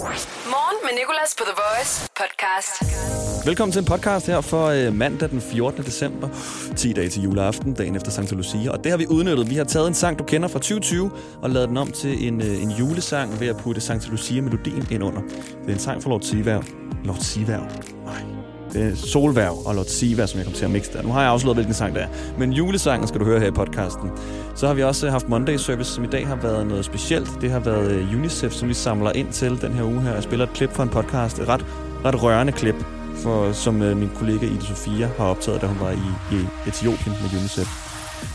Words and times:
Morgen 0.00 0.76
med 0.82 0.90
Nicolas 0.98 1.34
på 1.38 1.44
The 1.44 1.54
Voice 1.62 2.08
podcast. 2.16 3.46
Velkommen 3.46 3.72
til 3.72 3.78
en 3.78 3.84
podcast 3.84 4.26
her 4.26 4.40
for 4.40 4.66
øh, 4.66 4.94
mandag 4.94 5.30
den 5.30 5.40
14. 5.40 5.84
december. 5.84 6.28
10 6.76 6.92
dage 6.92 7.08
til 7.08 7.22
juleaften, 7.22 7.74
dagen 7.74 7.96
efter 7.96 8.10
Santa 8.10 8.34
Lucia. 8.34 8.70
Og 8.70 8.84
det 8.84 8.92
har 8.92 8.96
vi 8.96 9.06
udnyttet. 9.06 9.50
Vi 9.50 9.54
har 9.54 9.64
taget 9.64 9.88
en 9.88 9.94
sang, 9.94 10.18
du 10.18 10.24
kender 10.24 10.48
fra 10.48 10.58
2020, 10.58 11.10
og 11.42 11.50
lavet 11.50 11.68
den 11.68 11.76
om 11.76 11.92
til 11.92 12.26
en, 12.28 12.40
øh, 12.40 12.62
en 12.62 12.70
julesang 12.70 13.40
ved 13.40 13.48
at 13.48 13.56
putte 13.56 13.80
Santa 13.80 14.08
Lucia-melodien 14.08 14.86
ind 14.90 15.02
under. 15.02 15.20
Det 15.62 15.68
er 15.68 15.72
en 15.72 15.78
sang 15.78 16.02
fra 16.02 16.10
Lord 16.10 16.22
Sivær. 16.22 16.60
Lord 17.04 17.18
Sivær. 17.20 17.58
Nej. 18.04 18.39
Det 18.72 18.98
Solværv 18.98 19.66
og 19.66 19.74
Lot 19.74 19.90
Siva, 19.90 20.26
som 20.26 20.38
jeg 20.38 20.44
kommer 20.44 20.58
til 20.58 20.64
at 20.64 20.70
mixe 20.70 20.92
der. 20.92 21.02
Nu 21.02 21.12
har 21.12 21.20
jeg 21.20 21.30
afsløret, 21.30 21.56
hvilken 21.56 21.74
sang 21.74 21.94
det 21.94 22.02
er. 22.02 22.08
Men 22.38 22.52
julesangen 22.52 23.08
skal 23.08 23.20
du 23.20 23.24
høre 23.24 23.40
her 23.40 23.46
i 23.46 23.50
podcasten. 23.50 24.10
Så 24.56 24.66
har 24.66 24.74
vi 24.74 24.82
også 24.82 25.06
øh, 25.06 25.12
haft 25.12 25.28
Monday 25.28 25.56
Service, 25.56 25.92
som 25.92 26.04
i 26.04 26.06
dag 26.06 26.26
har 26.26 26.36
været 26.36 26.66
noget 26.66 26.84
specielt. 26.84 27.28
Det 27.40 27.50
har 27.50 27.58
været 27.58 27.90
øh, 27.90 28.16
UNICEF, 28.16 28.52
som 28.52 28.68
vi 28.68 28.74
samler 28.74 29.12
ind 29.12 29.32
til 29.32 29.62
den 29.62 29.72
her 29.72 29.84
uge 29.84 30.00
her. 30.00 30.14
Jeg 30.14 30.22
spiller 30.22 30.46
et 30.46 30.52
klip 30.52 30.72
fra 30.72 30.82
en 30.82 30.88
podcast. 30.88 31.38
Et 31.38 31.48
ret, 31.48 31.66
ret 32.04 32.22
rørende 32.22 32.52
klip, 32.52 32.74
for, 33.16 33.52
som 33.52 33.82
øh, 33.82 33.96
min 33.96 34.10
kollega 34.16 34.46
Ida 34.46 34.64
Sofia 34.64 35.08
har 35.18 35.24
optaget, 35.24 35.60
da 35.60 35.66
hun 35.66 35.80
var 35.80 35.90
i, 35.90 36.36
i 36.36 36.68
Etiopien 36.68 37.16
med 37.22 37.38
UNICEF. 37.40 37.68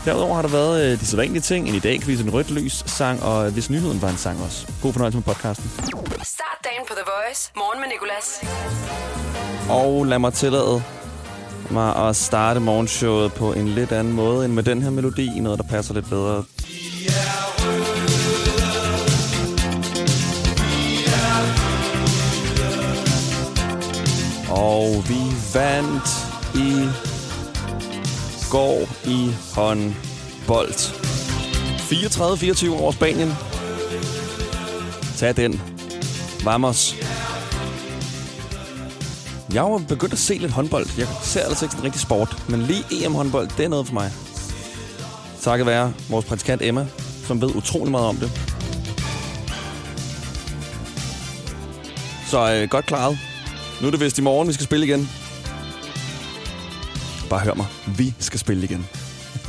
Derudover 0.04 0.34
har 0.34 0.42
der 0.42 0.48
været 0.48 0.92
øh, 0.92 1.00
de 1.00 1.06
sædvanlige 1.06 1.42
ting. 1.42 1.68
En 1.68 1.74
i 1.74 1.78
dag 1.78 2.00
quiz, 2.00 2.20
en 2.20 2.32
rødt 2.32 2.50
lys 2.50 2.84
sang, 2.86 3.22
og 3.22 3.50
hvis 3.50 3.70
nyheden 3.70 4.02
var 4.02 4.08
en 4.08 4.16
sang 4.16 4.42
også. 4.42 4.66
God 4.82 4.92
fornøjelse 4.92 5.16
med 5.18 5.24
podcasten. 5.24 5.70
Start 6.22 6.58
dagen 6.64 6.82
på 6.88 6.94
The 6.94 7.04
Voice. 7.06 7.50
Morgen 7.56 7.80
med 7.80 7.88
Nicolas. 7.88 9.25
Og 9.68 10.06
lad 10.06 10.18
mig 10.18 10.32
tillade 10.32 10.82
mig 11.70 11.96
at 11.96 12.16
starte 12.16 12.60
morgenshowet 12.60 13.32
på 13.32 13.52
en 13.52 13.68
lidt 13.68 13.92
anden 13.92 14.12
måde 14.12 14.44
end 14.44 14.52
med 14.52 14.62
den 14.62 14.82
her 14.82 14.90
melodi. 14.90 15.40
Noget, 15.40 15.58
der 15.58 15.64
passer 15.64 15.94
lidt 15.94 16.08
bedre. 16.08 16.44
Og 24.50 25.04
vi 25.08 25.20
vandt 25.54 26.08
i 26.54 26.88
går 28.50 28.88
i 29.04 29.30
håndbold. 29.54 30.72
34-24 32.72 32.82
over 32.82 32.92
Spanien. 32.92 33.32
Tag 35.16 35.36
den. 35.36 35.60
Vamos. 36.44 37.05
Jeg 39.54 39.62
har 39.62 39.84
begyndt 39.88 40.12
at 40.12 40.18
se 40.18 40.34
lidt 40.34 40.52
håndbold. 40.52 40.86
Jeg 40.98 41.08
ser 41.22 41.40
altså 41.40 41.64
ikke 41.64 41.72
sådan 41.72 41.84
rigtig 41.84 42.00
sport, 42.00 42.42
men 42.48 42.62
lige 42.62 42.84
EM-håndbold, 42.90 43.48
det 43.56 43.64
er 43.64 43.68
noget 43.68 43.86
for 43.86 43.94
mig. 43.94 44.12
Takket 45.40 45.66
være 45.66 45.92
vores 46.10 46.24
praktikant 46.24 46.62
Emma, 46.62 46.86
som 47.26 47.40
ved 47.40 47.54
utrolig 47.54 47.90
meget 47.90 48.06
om 48.06 48.16
det. 48.16 48.30
Så 52.30 52.54
øh, 52.54 52.68
godt 52.70 52.86
klaret. 52.86 53.18
Nu 53.80 53.86
er 53.86 53.90
det 53.90 54.00
vist 54.00 54.18
i 54.18 54.22
morgen, 54.22 54.48
vi 54.48 54.52
skal 54.52 54.64
spille 54.64 54.86
igen. 54.86 55.08
Bare 57.30 57.40
hør 57.40 57.54
mig. 57.54 57.66
Vi 57.98 58.14
skal 58.18 58.40
spille 58.40 58.64
igen. 58.64 58.86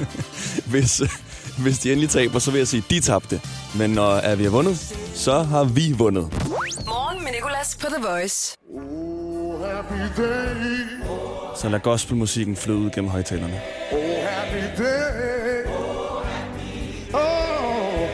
hvis, 0.71 1.01
øh, 1.01 1.09
hvis 1.57 1.79
de 1.79 1.91
endelig 1.91 2.09
taber, 2.09 2.39
så 2.39 2.51
vil 2.51 2.57
jeg 2.57 2.67
sige, 2.67 2.83
de 2.89 2.99
tabte. 2.99 3.41
Men 3.75 3.89
når 3.89 4.11
er 4.11 4.35
vi 4.35 4.43
har 4.43 4.51
vundet, 4.51 4.95
så 5.13 5.43
har 5.43 5.63
vi 5.63 5.91
vundet. 5.91 6.23
Morgen 6.85 7.23
med 7.23 7.31
Nicolas 7.31 7.77
på 7.81 7.87
The 7.87 8.07
Voice 8.07 8.57
happy 10.01 10.21
day, 10.21 11.57
Så 11.61 11.69
lad 11.69 11.79
gospelmusikken 11.79 12.55
flyde 12.55 12.77
ud 12.77 12.89
gennem 12.89 13.11
højtalerne. 13.11 13.59
oh 13.91 13.97
happy 14.29 14.83
day. 14.83 15.63
Oh, 17.13 18.07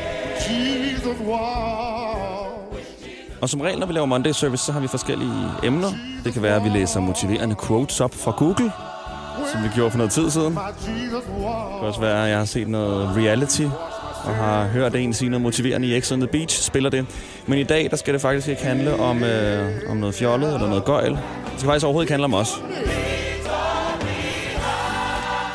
Jesus 0.50 1.20
was. 1.28 3.00
Og 3.42 3.50
som 3.50 3.62
regel, 3.62 3.80
når 3.80 3.88
vi 3.88 3.94
laver 3.94 4.06
Monday 4.06 4.32
Service, 4.32 4.64
så 4.66 4.72
har 4.72 4.80
vi 4.80 4.88
forskellige 4.88 5.46
emner. 5.64 5.92
Det 6.24 6.34
kan 6.34 6.42
være, 6.42 6.56
at 6.56 6.64
vi 6.64 6.70
læser 6.70 7.00
motiverende 7.00 7.56
quotes 7.68 8.02
op 8.02 8.14
fra 8.14 8.32
Google, 8.38 8.72
som 9.52 9.64
vi 9.64 9.68
gjorde 9.76 9.92
for 9.92 9.98
noget 9.98 10.12
tid 10.12 10.30
siden. 10.30 10.56
Det 10.56 10.62
kan 11.80 11.88
også 11.88 12.00
være, 12.00 12.24
at 12.24 12.30
jeg 12.30 12.38
har 12.38 12.46
set 12.46 12.68
noget 12.68 13.16
reality, 13.18 13.62
og 14.24 14.36
har 14.36 14.68
hørt 14.68 14.96
en 14.96 15.14
sige 15.14 15.30
noget 15.30 15.42
motiverende 15.42 15.88
i 15.88 16.02
X 16.02 16.12
on 16.12 16.20
the 16.20 16.28
Beach, 16.28 16.64
spiller 16.64 16.90
det. 16.90 17.06
Men 17.48 17.60
i 17.60 17.64
dag, 17.64 17.88
der 17.92 17.98
skal 17.98 18.14
det 18.14 18.22
faktisk 18.22 18.48
ikke 18.48 18.64
handle 18.64 19.00
om, 19.00 19.24
øh, 19.24 19.72
om 19.90 19.98
noget 19.98 20.16
fjollet 20.16 20.54
eller 20.54 20.68
noget 20.68 20.86
gøjl. 20.86 21.12
Det 21.12 21.20
skal 21.58 21.68
faktisk 21.68 21.86
overhovedet 21.86 22.06
ikke 22.06 22.14
handle 22.14 22.26
om 22.26 22.34
os. 22.34 22.62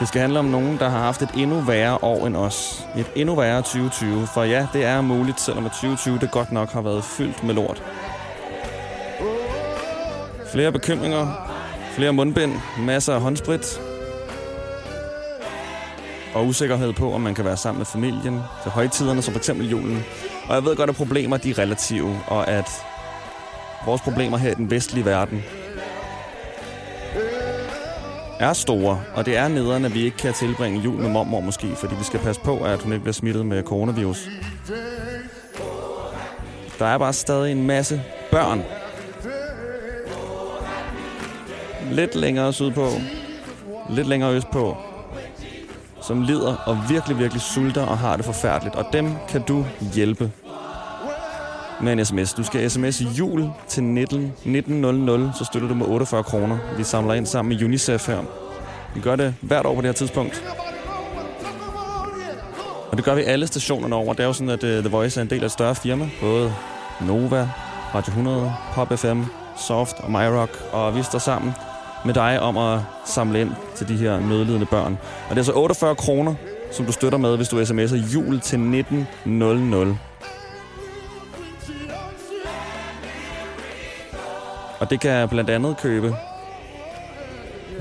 Det 0.01 0.09
skal 0.09 0.21
handle 0.21 0.39
om 0.39 0.45
nogen, 0.45 0.79
der 0.79 0.89
har 0.89 0.99
haft 0.99 1.23
et 1.23 1.29
endnu 1.37 1.61
værre 1.61 1.99
år 2.03 2.27
end 2.27 2.37
os. 2.37 2.87
Et 2.99 3.07
endnu 3.17 3.35
værre 3.35 3.63
2020. 3.63 4.27
For 4.35 4.43
ja, 4.43 4.67
det 4.73 4.85
er 4.85 5.01
muligt, 5.01 5.41
selvom 5.41 5.65
2020 5.65 6.19
det 6.19 6.31
godt 6.31 6.53
nok 6.53 6.73
har 6.73 6.81
været 6.81 7.05
fyldt 7.05 7.45
med 7.45 7.55
lort. 7.55 7.83
Flere 10.53 10.73
bekymringer, 10.73 11.51
flere 11.93 12.13
mundbind, 12.13 12.53
masser 12.79 13.15
af 13.15 13.21
håndsprit, 13.21 13.81
og 16.35 16.47
usikkerhed 16.47 16.93
på, 16.93 17.13
om 17.13 17.21
man 17.21 17.35
kan 17.35 17.45
være 17.45 17.57
sammen 17.57 17.79
med 17.79 17.87
familien 17.87 18.41
til 18.63 18.71
højtiderne, 18.71 19.23
som 19.23 19.35
f.eks. 19.35 19.49
julen. 19.49 20.05
Og 20.49 20.55
jeg 20.55 20.65
ved 20.65 20.77
godt, 20.77 20.91
at 20.91 20.97
problemer 20.97 21.37
de 21.37 21.51
er 21.51 21.59
relative, 21.59 22.21
og 22.27 22.49
at 22.49 22.71
vores 23.87 24.01
problemer 24.01 24.37
her 24.39 24.51
i 24.51 24.55
den 24.55 24.71
vestlige 24.71 25.05
verden 25.05 25.45
er 28.41 28.53
store, 28.53 29.03
og 29.15 29.27
det 29.27 29.37
er 29.37 29.49
nederen, 29.49 29.85
at 29.85 29.95
vi 29.95 30.05
ikke 30.05 30.17
kan 30.17 30.33
tilbringe 30.35 30.81
jul 30.81 31.01
med 31.01 31.11
mormor 31.11 31.41
måske, 31.41 31.77
fordi 31.77 31.95
vi 31.99 32.05
skal 32.05 32.21
passe 32.21 32.41
på, 32.41 32.59
at 32.59 32.83
hun 32.83 32.93
ikke 32.93 33.03
bliver 33.03 33.13
smittet 33.13 33.47
med 33.47 33.63
coronavirus. 33.63 34.29
Der 36.79 36.87
er 36.87 36.99
bare 36.99 37.13
stadig 37.13 37.53
en 37.53 37.67
masse 37.67 38.03
børn. 38.31 38.63
Lidt 41.91 42.15
længere 42.15 42.53
sydpå, 42.53 42.89
lidt 43.91 44.07
længere 44.07 44.35
østpå, 44.35 44.77
som 46.09 46.23
lider 46.23 46.57
og 46.67 46.79
virkelig, 46.89 47.19
virkelig 47.19 47.43
sulter 47.43 47.83
og 47.87 47.99
har 47.99 48.17
det 48.17 48.25
forfærdeligt. 48.25 48.77
Og 48.77 48.87
dem 48.93 49.13
kan 49.29 49.43
du 49.43 49.67
hjælpe 49.95 50.31
med 51.81 51.93
en 51.93 52.05
sms. 52.05 52.33
Du 52.33 52.45
skal 52.45 52.71
sms 52.71 53.01
jul 53.01 53.51
til 53.69 53.83
19 53.83 54.25
1900, 54.45 55.33
så 55.39 55.45
støtter 55.45 55.69
du 55.69 55.75
med 55.75 55.87
48 55.87 56.23
kroner. 56.23 56.59
Vi 56.77 56.85
samler 56.85 57.15
ind 57.15 57.27
sammen 57.27 57.57
med 57.57 57.65
UNICEF 57.65 58.07
her. 58.07 58.21
Vi 58.95 59.01
gør 59.01 59.17
det 59.17 59.35
hvert 59.41 59.67
år 59.67 59.75
på 59.75 59.81
det 59.81 59.89
her 59.89 59.93
tidspunkt. 59.93 60.45
Og 62.91 62.97
det 62.97 63.05
gør 63.05 63.15
vi 63.15 63.23
alle 63.23 63.47
stationerne 63.47 63.95
over. 63.95 64.13
Det 64.13 64.23
er 64.23 64.27
jo 64.27 64.33
sådan, 64.33 64.51
at 64.51 64.65
uh, 64.65 64.71
The 64.71 64.89
Voice 64.89 65.21
er 65.21 65.23
en 65.23 65.31
del 65.31 65.41
af 65.41 65.47
et 65.47 65.53
større 65.53 65.75
firma. 65.75 66.11
Både 66.21 66.55
Nova, 67.01 67.49
Radio 67.95 68.11
100, 68.11 68.53
Pop 68.75 68.99
FM, 68.99 69.23
Soft 69.57 69.97
og 69.99 70.11
MyRock. 70.11 70.51
Og 70.73 70.97
vi 70.97 71.03
står 71.03 71.19
sammen 71.19 71.55
med 72.05 72.15
dig 72.15 72.41
om 72.41 72.57
at 72.57 72.81
samle 73.05 73.41
ind 73.41 73.51
til 73.75 73.89
de 73.89 73.97
her 73.97 74.21
nødlidende 74.21 74.67
børn. 74.67 74.99
Og 75.03 75.31
det 75.31 75.33
er 75.33 75.37
altså 75.37 75.53
så 75.53 75.59
48 75.59 75.95
kroner, 75.95 76.35
som 76.73 76.87
du 76.87 76.93
støtter 76.93 77.19
med, 77.19 77.37
hvis 77.37 77.49
du 77.49 77.63
sms'er 77.63 78.15
jul 78.15 78.41
til 78.41 78.59
1900. 78.59 79.99
Og 84.81 84.91
det 84.91 85.01
kan 85.01 85.29
blandt 85.29 85.51
andet 85.51 85.77
købe 85.77 86.17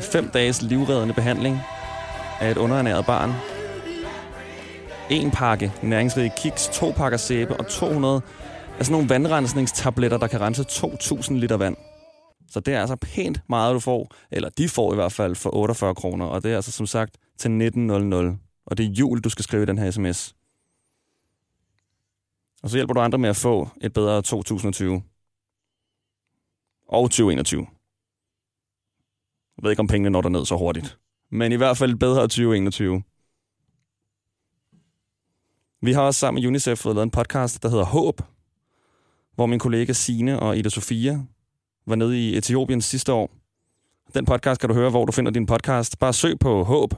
5 0.01 0.29
dages 0.29 0.61
livreddende 0.61 1.13
behandling 1.13 1.61
af 2.39 2.51
et 2.51 2.57
underernæret 2.57 3.05
barn. 3.05 3.33
En 5.09 5.31
pakke 5.31 5.73
næringsrige 5.81 6.31
kiks, 6.37 6.69
to 6.73 6.93
pakker 6.97 7.17
sæbe 7.17 7.57
og 7.57 7.67
200 7.67 8.21
af 8.79 8.85
sådan 8.85 8.93
nogle 8.93 9.09
vandrensningstabletter, 9.09 10.17
der 10.17 10.27
kan 10.27 10.41
rense 10.41 10.65
2.000 10.69 11.33
liter 11.33 11.57
vand. 11.57 11.75
Så 12.49 12.59
det 12.59 12.73
er 12.73 12.81
altså 12.81 12.95
pænt 12.95 13.41
meget, 13.49 13.73
du 13.73 13.79
får, 13.79 14.15
eller 14.31 14.49
de 14.49 14.69
får 14.69 14.93
i 14.93 14.95
hvert 14.95 15.11
fald 15.11 15.35
for 15.35 15.55
48 15.55 15.95
kroner, 15.95 16.25
og 16.25 16.43
det 16.43 16.51
er 16.51 16.55
altså 16.55 16.71
som 16.71 16.85
sagt 16.87 17.17
til 17.37 17.51
1900. 17.51 18.37
Og 18.65 18.77
det 18.77 18.85
er 18.85 18.89
jul, 18.89 19.21
du 19.21 19.29
skal 19.29 19.43
skrive 19.43 19.63
i 19.63 19.65
den 19.65 19.77
her 19.77 19.91
sms. 19.91 20.35
Og 22.63 22.69
så 22.69 22.77
hjælper 22.77 22.93
du 22.93 22.99
andre 22.99 23.17
med 23.17 23.29
at 23.29 23.35
få 23.35 23.69
et 23.81 23.93
bedre 23.93 24.21
2020 24.21 25.03
og 26.87 27.03
2021. 27.03 27.67
Jeg 29.57 29.63
ved 29.63 29.71
ikke, 29.71 29.79
om 29.79 29.87
pengene 29.87 30.09
når 30.09 30.21
derned 30.21 30.45
så 30.45 30.57
hurtigt. 30.57 30.97
Men 31.31 31.51
i 31.51 31.55
hvert 31.55 31.77
fald 31.77 31.91
et 31.91 31.99
bedre 31.99 32.21
2021. 32.21 33.03
Vi 35.81 35.93
har 35.93 36.01
også 36.01 36.19
sammen 36.19 36.41
med 36.41 36.47
UNICEF 36.47 36.79
fået 36.79 36.95
lavet 36.95 37.03
en 37.05 37.11
podcast, 37.11 37.63
der 37.63 37.69
hedder 37.69 37.85
Håb, 37.85 38.21
hvor 39.35 39.45
min 39.45 39.59
kollega 39.59 39.93
Sine 39.93 40.39
og 40.39 40.57
Ida 40.57 40.69
Sofia 40.69 41.25
var 41.87 41.95
nede 41.95 42.19
i 42.19 42.37
Etiopien 42.37 42.81
sidste 42.81 43.13
år. 43.13 43.29
Den 44.13 44.25
podcast 44.25 44.61
kan 44.61 44.69
du 44.69 44.75
høre, 44.75 44.89
hvor 44.89 45.05
du 45.05 45.11
finder 45.11 45.31
din 45.31 45.45
podcast. 45.45 45.99
Bare 45.99 46.13
søg 46.13 46.39
på 46.39 46.63
Håb. 46.63 46.93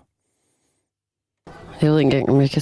Jeg 1.81 1.91
ved 1.91 1.99
ikke 1.99 2.07
engang, 2.07 2.29
om 2.29 2.41
jeg 2.41 2.49
kan 2.49 2.61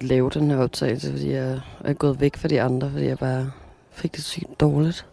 lave 0.00 0.30
den 0.30 0.50
her 0.50 0.58
optagelse, 0.58 1.10
fordi 1.10 1.30
jeg 1.30 1.60
er 1.84 1.92
gået 1.92 2.20
væk 2.20 2.36
fra 2.36 2.48
de 2.48 2.62
andre, 2.62 2.90
fordi 2.90 3.06
jeg 3.06 3.18
bare 3.18 3.50
fik 3.90 4.16
det 4.16 4.24
sygt 4.24 4.60
dårligt. 4.60 5.06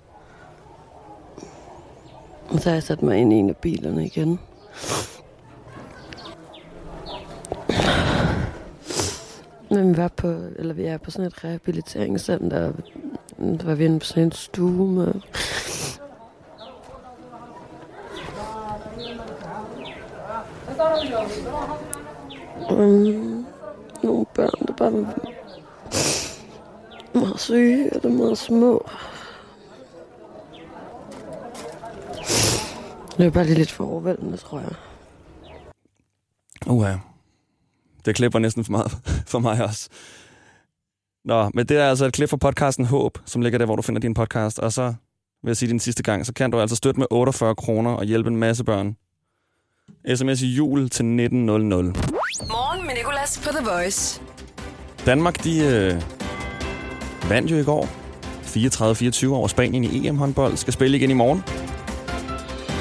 Og 2.49 2.59
så 2.59 2.69
har 2.69 2.75
jeg 2.75 2.83
sat 2.83 3.01
mig 3.01 3.17
ind 3.17 3.33
i 3.33 3.35
en 3.35 3.49
af 3.49 3.57
bilerne 3.57 4.05
igen. 4.05 4.39
Men 9.69 9.93
vi, 9.93 9.97
var 9.97 10.07
på, 10.07 10.27
eller 10.55 10.73
vi 10.73 10.83
er 10.83 10.97
på 10.97 11.11
sådan 11.11 11.27
et 11.27 11.43
rehabiliteringscenter 11.43 12.71
der 13.41 13.65
var 13.65 13.75
vi 13.75 13.85
inde 13.85 13.99
på 13.99 14.05
sådan 14.05 14.23
en 14.23 14.31
stue 14.31 14.91
med... 14.91 15.13
Um, 22.69 23.45
nogle 24.03 24.25
børn, 24.33 24.67
der 24.67 24.73
bare 24.73 24.93
var 24.93 25.15
meget 27.19 27.39
syge 27.39 27.95
eller 27.95 28.09
meget 28.09 28.37
små. 28.37 28.89
Det 33.17 33.25
er 33.25 33.31
bare 33.31 33.45
lidt 33.45 33.71
for 33.71 33.85
overvældende, 33.85 34.37
tror 34.37 34.59
jeg. 34.59 34.71
Uha. 36.67 36.95
Det 38.05 38.15
klipper 38.15 38.39
næsten 38.39 38.63
for 38.63 38.71
meget 38.71 38.91
for 39.31 39.39
mig 39.39 39.63
også. 39.63 39.89
Nå, 41.25 41.51
men 41.53 41.65
det 41.65 41.77
er 41.77 41.89
altså 41.89 42.05
et 42.05 42.13
klip 42.13 42.29
fra 42.29 42.37
podcasten 42.37 42.85
Håb, 42.85 43.17
som 43.25 43.41
ligger 43.41 43.59
der, 43.59 43.65
hvor 43.65 43.75
du 43.75 43.81
finder 43.81 44.01
din 44.01 44.13
podcast. 44.13 44.59
Og 44.59 44.73
så 44.73 44.93
vil 45.43 45.49
jeg 45.49 45.57
sige 45.57 45.69
din 45.69 45.79
sidste 45.79 46.03
gang, 46.03 46.25
så 46.25 46.33
kan 46.33 46.51
du 46.51 46.59
altså 46.59 46.75
støtte 46.75 46.99
med 46.99 47.07
48 47.11 47.55
kroner 47.55 47.91
og 47.91 48.05
hjælpe 48.05 48.29
en 48.29 48.37
masse 48.37 48.63
børn. 48.63 48.95
SMS 50.15 50.41
i 50.41 50.47
jul 50.47 50.79
til 50.79 51.05
1900. 51.05 51.83
Morgen 51.83 52.85
med 52.85 52.95
Nicolas 52.95 53.41
på 53.43 53.49
The 53.49 53.65
Voice. 53.65 54.21
Danmark, 55.05 55.43
de 55.43 55.59
øh, 55.59 56.01
vandt 57.29 57.51
jo 57.51 57.57
i 57.57 57.63
går 57.63 57.89
34-24 58.45 59.27
over 59.27 59.47
Spanien 59.47 59.83
i 59.83 60.07
EM-håndbold. 60.07 60.57
Skal 60.57 60.73
spille 60.73 60.97
igen 60.97 61.09
i 61.09 61.13
morgen. 61.13 61.43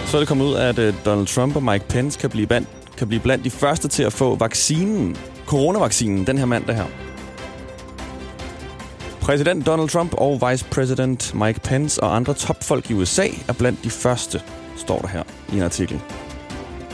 Så 0.07 0.17
er 0.17 0.21
det 0.21 0.29
kommet 0.29 0.45
ud, 0.45 0.55
at 0.55 0.79
øh, 0.79 0.95
Donald 1.05 1.27
Trump 1.27 1.57
og 1.57 1.63
Mike 1.63 1.85
Pence 1.89 2.19
kan 2.19 2.31
blive, 2.31 2.47
blandt, 2.47 2.69
kan 2.97 3.09
blive 3.09 3.21
blandt 3.23 3.45
de 3.45 3.51
første 3.51 3.89
til 3.89 4.03
at 4.03 4.13
få 4.13 4.37
vaccinen, 4.37 5.17
coronavaccinen, 5.47 6.27
den 6.27 6.39
her 6.39 6.45
mandag 6.45 6.77
her. 6.77 6.87
Præsident 9.21 9.67
Donald 9.67 9.89
Trump 9.89 10.15
og 10.15 10.51
Vice 10.51 10.65
President 10.65 11.35
Mike 11.35 11.61
Pence 11.61 12.03
og 12.03 12.17
andre 12.17 12.35
topfolk 12.35 12.91
i 12.91 12.95
USA 12.95 13.27
er 13.49 13.53
blandt 13.53 13.85
de 13.85 13.91
første, 13.91 14.43
står 14.77 14.99
der 14.99 15.09
her 15.09 15.23
i 15.53 15.57
en 15.57 15.63
artikel. 15.63 16.01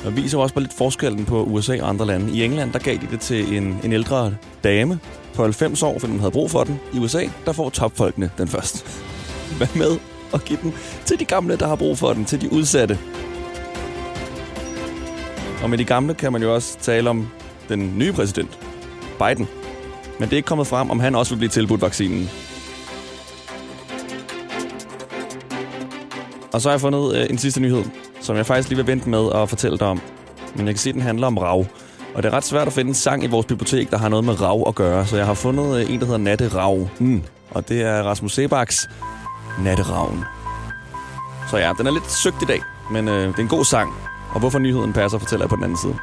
Og 0.06 0.16
viser 0.16 0.38
også 0.38 0.54
bare 0.54 0.64
lidt 0.64 0.74
forskellen 0.74 1.24
på 1.24 1.44
USA 1.44 1.82
og 1.82 1.88
andre 1.88 2.06
lande. 2.06 2.32
I 2.32 2.44
England, 2.44 2.72
der 2.72 2.78
gav 2.78 2.94
de 2.94 3.06
det 3.10 3.20
til 3.20 3.56
en, 3.56 3.80
en 3.84 3.92
ældre 3.92 4.34
dame 4.64 4.98
på 5.34 5.42
90 5.42 5.82
år, 5.82 5.98
fordi 5.98 6.10
hun 6.10 6.20
havde 6.20 6.30
brug 6.30 6.50
for 6.50 6.64
den. 6.64 6.80
I 6.94 6.98
USA, 6.98 7.24
der 7.46 7.52
får 7.52 7.70
topfolkene 7.70 8.30
den 8.38 8.48
først. 8.48 8.86
Hvad 9.58 9.66
med 9.76 9.98
at 10.34 10.44
give 10.44 10.58
den 10.62 10.74
til 11.04 11.20
de 11.20 11.24
gamle, 11.24 11.56
der 11.56 11.66
har 11.66 11.76
brug 11.76 11.98
for 11.98 12.12
den, 12.12 12.24
til 12.24 12.40
de 12.40 12.52
udsatte. 12.52 12.98
Og 15.62 15.70
med 15.70 15.78
de 15.78 15.84
gamle 15.84 16.14
kan 16.14 16.32
man 16.32 16.42
jo 16.42 16.54
også 16.54 16.78
tale 16.78 17.10
om 17.10 17.28
den 17.68 17.98
nye 17.98 18.12
præsident, 18.12 18.58
Biden. 19.18 19.48
Men 20.18 20.28
det 20.28 20.32
er 20.32 20.36
ikke 20.36 20.46
kommet 20.46 20.66
frem, 20.66 20.90
om 20.90 21.00
han 21.00 21.14
også 21.14 21.34
vil 21.34 21.38
blive 21.38 21.50
tilbudt 21.50 21.82
vaccinen. 21.82 22.30
Og 26.52 26.60
så 26.60 26.68
har 26.68 26.72
jeg 26.72 26.80
fundet 26.80 27.16
øh, 27.16 27.26
en 27.30 27.38
sidste 27.38 27.60
nyhed, 27.60 27.84
som 28.26 28.36
jeg 28.36 28.46
faktisk 28.46 28.68
lige 28.68 28.76
vil 28.76 28.86
vente 28.86 29.08
med 29.08 29.28
at 29.34 29.48
fortælle 29.48 29.78
dig 29.78 29.86
om. 29.86 30.00
Men 30.54 30.66
jeg 30.66 30.74
kan 30.74 30.80
se, 30.80 30.88
at 30.88 30.94
den 30.94 31.02
handler 31.02 31.26
om 31.26 31.38
rav. 31.38 31.66
Og 32.14 32.22
det 32.22 32.32
er 32.32 32.36
ret 32.36 32.44
svært 32.44 32.66
at 32.66 32.72
finde 32.72 32.88
en 32.88 32.94
sang 32.94 33.24
i 33.24 33.26
vores 33.26 33.46
bibliotek, 33.46 33.90
der 33.90 33.98
har 33.98 34.08
noget 34.08 34.24
med 34.24 34.40
rav 34.40 34.64
at 34.68 34.74
gøre. 34.74 35.06
Så 35.06 35.16
jeg 35.16 35.26
har 35.26 35.34
fundet 35.34 35.80
øh, 35.80 35.90
en, 35.90 36.00
der 36.00 36.06
hedder 36.06 36.18
Natte 36.18 36.48
Rav. 36.48 36.88
Mm. 36.98 37.22
Og 37.50 37.68
det 37.68 37.82
er 37.82 38.02
Rasmus 38.02 38.34
Sebaks 38.34 38.88
Natteravn. 39.58 40.24
Så 41.50 41.56
ja, 41.56 41.72
den 41.78 41.86
er 41.86 41.90
lidt 41.90 42.12
søgt 42.12 42.42
i 42.42 42.44
dag, 42.44 42.62
men 42.90 43.08
øh, 43.08 43.28
det 43.28 43.38
er 43.38 43.42
en 43.42 43.48
god 43.48 43.64
sang. 43.64 43.94
Og 44.34 44.40
hvorfor 44.40 44.58
nyheden 44.58 44.92
passer, 44.92 45.18
fortæller 45.18 45.44
jeg 45.44 45.50
på 45.50 45.56
den 45.56 45.64
anden 45.64 45.78
side. 45.78 45.96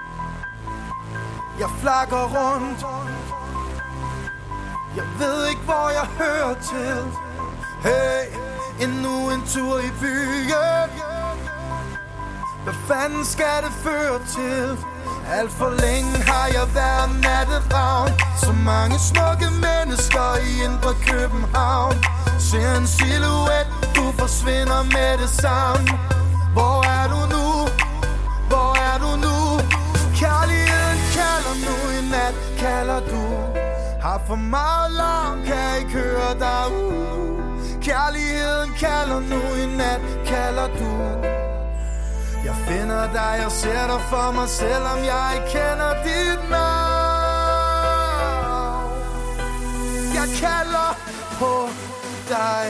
Jeg 1.60 1.70
flakker 1.82 2.24
rundt 2.36 2.86
Jeg 4.96 5.06
ved 5.20 5.50
ikke, 5.50 5.62
hvor 5.62 5.90
jeg 6.00 6.08
hører 6.18 6.54
til 6.54 6.98
Hey, 7.84 8.22
endnu 8.84 9.32
en 9.32 9.42
tur 9.48 9.80
i 9.80 9.92
byen 10.02 11.13
hvad 12.64 12.74
fanden 12.88 13.26
skal 13.26 13.58
det 13.66 13.74
føre 13.86 14.20
til? 14.36 14.78
Alt 15.38 15.52
for 15.52 15.70
længe 15.70 16.12
har 16.30 16.48
jeg 16.58 16.68
været 16.80 17.10
natteravn 17.26 18.12
Så 18.44 18.52
mange 18.72 18.98
smukke 19.10 19.50
mennesker 19.68 20.28
i 20.48 20.52
indre 20.68 20.94
København 21.10 21.96
Ser 22.40 22.72
en 22.82 22.88
silhuet, 22.88 23.68
du 23.96 24.06
forsvinder 24.22 24.82
med 24.96 25.12
det 25.22 25.32
samme 25.44 25.88
Hvor 26.56 26.78
er 26.98 27.06
du 27.14 27.20
nu? 27.36 27.48
Hvor 28.50 28.72
er 28.90 28.98
du 29.04 29.12
nu? 29.26 29.38
Kærligheden 30.22 31.00
kalder 31.18 31.56
nu 31.68 31.76
i 31.98 32.00
nat, 32.14 32.36
kalder 32.64 33.00
du 33.12 33.24
Har 34.06 34.22
for 34.28 34.36
meget 34.36 34.92
larm, 34.92 35.38
kan 35.48 35.66
ikke 35.80 35.92
høre 35.92 36.34
dig 36.46 36.64
ud 36.86 37.04
Kærligheden 37.82 38.70
kalder 38.80 39.20
nu 39.32 39.42
i 39.64 39.66
nat, 39.78 40.02
kalder 40.26 40.68
du 40.80 40.94
jeg 42.46 42.56
finder 42.68 43.12
dig, 43.14 43.36
jeg 43.42 43.52
ser 43.52 43.88
dig 43.88 44.02
for 44.10 44.32
mig, 44.32 44.50
selvom 44.50 44.98
jeg 45.12 45.32
ikke 45.36 45.48
kender 45.52 45.94
dit 46.04 46.50
navn. 46.50 47.74
Jeg 50.18 50.28
kalder 50.44 50.90
på 51.40 51.70
dig. 52.30 52.70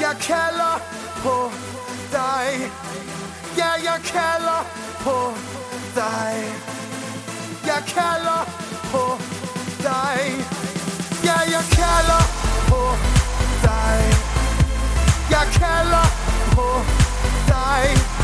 Jeg 0.00 0.16
kalder 0.20 0.74
på 1.24 1.50
dig. 2.12 2.72
Ja, 3.56 3.70
jeg 3.88 4.00
kalder 4.14 4.60
på 5.04 5.18
dig. 5.94 6.34
Jeg 7.66 7.82
kalder 7.86 8.40
på 8.92 9.04
dig. 9.86 10.20
Ja, 11.24 11.38
jeg 11.56 11.64
kalder 11.80 12.22
på 12.68 12.82
dig. 13.66 13.98
Jeg 15.30 15.46
kalder 15.60 16.06
på 16.56 16.68
dig 17.48 18.23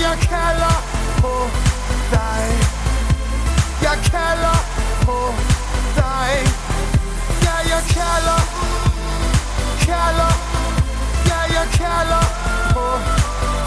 jeg 0.00 0.16
kalder 0.20 0.76
på 1.22 1.34
dig. 2.10 2.44
Jeg 3.82 3.98
kalder 4.12 4.58
på 5.06 5.18
dig. 5.96 6.30
Ja, 7.46 7.56
jeg 7.72 7.82
kalder 7.96 8.40
Kalder. 9.86 10.32
Ja, 11.30 11.40
jeg 11.58 11.68
kalder 11.72 12.24
på 12.74 12.86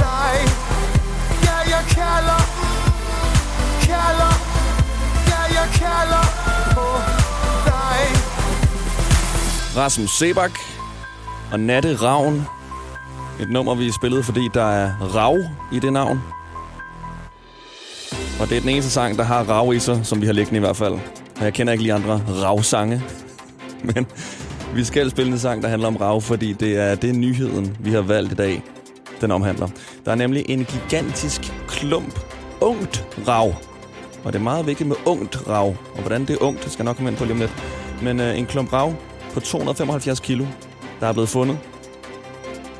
dig. 0.03 0.35
Ja, 1.47 1.57
jeg 1.75 1.83
kalder 1.97 2.41
Kalder. 3.81 4.33
Ja, 5.31 5.41
jeg 5.59 5.69
kalder 5.73 6.25
på 6.75 6.87
dig. 7.65 7.99
Rasmus 9.75 10.11
Sebak 10.11 10.59
og 11.51 11.59
Natte 11.59 11.95
Ravn. 11.95 12.58
Et 13.41 13.49
nummer, 13.49 13.75
vi 13.75 13.91
spillede, 13.91 14.23
fordi 14.23 14.49
der 14.53 14.63
er 14.63 15.15
rav 15.15 15.37
i 15.71 15.79
det 15.79 15.93
navn. 15.93 16.21
Og 18.39 18.49
det 18.49 18.57
er 18.57 18.61
den 18.61 18.69
eneste 18.69 18.91
sang, 18.91 19.17
der 19.17 19.23
har 19.23 19.43
rav 19.43 19.73
i 19.73 19.79
sig, 19.79 19.99
som 20.03 20.21
vi 20.21 20.25
har 20.25 20.33
liggende 20.33 20.57
i 20.57 20.59
hvert 20.59 20.75
fald. 20.75 20.93
Og 21.39 21.43
jeg 21.43 21.53
kender 21.53 21.73
ikke 21.73 21.83
lige 21.83 21.93
andre 21.93 22.21
rav-sange. 22.43 23.03
Men 23.93 24.07
vi 24.75 24.83
skal 24.83 25.11
spille 25.11 25.31
en 25.31 25.39
sang, 25.39 25.63
der 25.63 25.69
handler 25.69 25.87
om 25.87 25.95
rav, 25.95 26.21
fordi 26.21 26.53
det 26.53 26.77
er, 26.77 26.95
det 26.95 27.09
er 27.09 27.13
nyheden, 27.13 27.77
vi 27.79 27.91
har 27.91 28.01
valgt 28.01 28.31
i 28.31 28.35
dag, 28.35 28.63
den 29.21 29.31
omhandler. 29.31 29.67
Der 30.05 30.11
er 30.11 30.15
nemlig 30.15 30.45
en 30.49 30.65
gigantisk 30.65 31.53
klump 31.67 32.19
ungt 32.61 33.05
rav. 33.27 33.53
Og 34.23 34.33
det 34.33 34.39
er 34.39 34.43
meget 34.43 34.67
vigtigt 34.67 34.89
med 34.89 34.95
ungt 35.05 35.47
rav. 35.47 35.67
Og 35.67 35.99
hvordan 35.99 36.21
det 36.21 36.29
er 36.29 36.43
ungt, 36.43 36.71
skal 36.71 36.83
jeg 36.83 36.85
nok 36.85 36.95
komme 36.95 37.09
ind 37.09 37.17
på 37.17 37.23
lige 37.23 37.33
om 37.33 37.39
lidt. 37.39 37.53
Men 38.01 38.19
øh, 38.19 38.39
en 38.39 38.45
klump 38.45 38.73
rav 38.73 38.93
på 39.33 39.39
275 39.39 40.19
kilo, 40.19 40.45
der 40.99 41.07
er 41.07 41.13
blevet 41.13 41.29
fundet. 41.29 41.57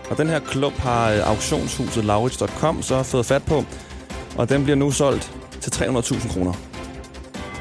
Og 0.10 0.18
den 0.18 0.28
her 0.28 0.40
klump 0.40 0.78
har 0.78 1.12
øh, 1.12 1.30
auktionshuset 1.30 2.06
Laurits.com 2.06 2.82
så 2.82 3.04
fået 3.04 3.26
fat 3.26 3.44
på. 3.44 3.64
Og 4.38 4.50
den 4.50 4.64
bliver 4.64 4.76
nu 4.76 4.92
solgt 4.92 5.32
til 5.62 5.72
300.000 5.72 6.34
kroner. 6.34 6.54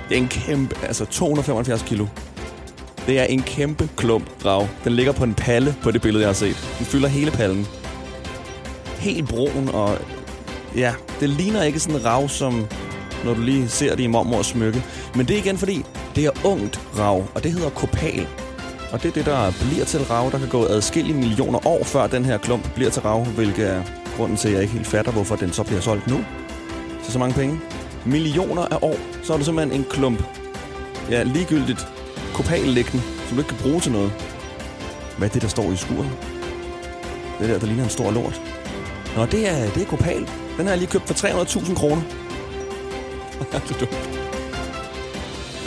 Det 0.08 0.16
er 0.16 0.22
en 0.22 0.28
kæmpe, 0.28 0.76
altså 0.82 1.04
275 1.04 1.82
kilo. 1.82 2.06
Det 3.06 3.18
er 3.18 3.24
en 3.24 3.42
kæmpe 3.42 3.88
klump 3.96 4.44
rav. 4.44 4.66
Den 4.84 4.92
ligger 4.92 5.12
på 5.12 5.24
en 5.24 5.34
palle 5.34 5.74
på 5.82 5.90
det 5.90 6.02
billede, 6.02 6.22
jeg 6.22 6.28
har 6.28 6.34
set. 6.34 6.74
Den 6.78 6.86
fylder 6.86 7.08
hele 7.08 7.30
pallen. 7.30 7.66
Helt 8.98 9.28
brun, 9.28 9.68
og 9.72 9.98
ja, 10.76 10.94
det 11.20 11.28
ligner 11.28 11.62
ikke 11.62 11.80
sådan 11.80 12.00
en 12.00 12.04
rav, 12.04 12.28
som 12.28 12.66
når 13.24 13.34
du 13.34 13.40
lige 13.40 13.68
ser 13.68 13.96
det 13.96 14.04
i 14.04 14.06
mormors 14.06 14.46
smykke. 14.46 14.84
Men 15.14 15.28
det 15.28 15.34
er 15.34 15.40
igen 15.40 15.58
fordi, 15.58 15.84
det 16.14 16.24
er 16.24 16.30
ungt 16.44 16.80
rav, 16.98 17.24
og 17.34 17.44
det 17.44 17.52
hedder 17.52 17.70
kopal. 17.70 18.26
Og 18.92 19.02
det 19.02 19.08
er 19.08 19.12
det, 19.12 19.26
der 19.26 19.52
bliver 19.60 19.84
til 19.84 20.00
rav. 20.00 20.30
Der 20.30 20.38
kan 20.38 20.48
gå 20.48 20.66
adskillige 20.66 21.16
millioner 21.16 21.66
år, 21.66 21.84
før 21.84 22.06
den 22.06 22.24
her 22.24 22.38
klump 22.38 22.74
bliver 22.74 22.90
til 22.90 23.02
rav, 23.02 23.24
hvilket 23.24 23.70
er 23.70 23.82
grunden 24.16 24.36
til, 24.36 24.48
at 24.48 24.54
jeg 24.54 24.62
ikke 24.62 24.74
helt 24.74 24.86
fatter, 24.86 25.12
hvorfor 25.12 25.36
den 25.36 25.52
så 25.52 25.62
bliver 25.62 25.80
solgt 25.80 26.06
nu. 26.06 26.24
Så 27.02 27.12
så 27.12 27.18
mange 27.18 27.34
penge. 27.34 27.60
Millioner 28.06 28.62
af 28.62 28.78
år, 28.82 28.96
så 29.22 29.32
er 29.32 29.36
det 29.36 29.46
simpelthen 29.46 29.80
en 29.80 29.86
klump. 29.90 30.22
Ja, 31.10 31.22
ligegyldigt 31.22 31.86
kopal 32.34 32.84
som 33.28 33.36
du 33.36 33.38
ikke 33.38 33.48
kan 33.48 33.58
bruge 33.62 33.80
til 33.80 33.92
noget. 33.92 34.12
Hvad 35.18 35.28
er 35.28 35.32
det, 35.32 35.42
der 35.42 35.48
står 35.48 35.72
i 35.72 35.76
skuret? 35.76 36.10
Det 37.40 37.48
der, 37.48 37.58
der 37.58 37.66
ligner 37.66 37.84
en 37.84 37.90
stor 37.90 38.10
lort. 38.10 38.42
Nå, 39.16 39.26
det 39.26 39.48
er, 39.48 39.70
det 39.70 39.82
er 39.82 39.86
kopal. 39.86 40.28
Den 40.56 40.66
har 40.66 40.68
jeg 40.68 40.78
lige 40.78 40.90
købt 40.90 41.06
for 41.06 41.14
300.000 41.14 41.74
kroner. 41.74 42.02
det 43.52 43.70
er 43.70 43.78
dumt. 43.80 44.07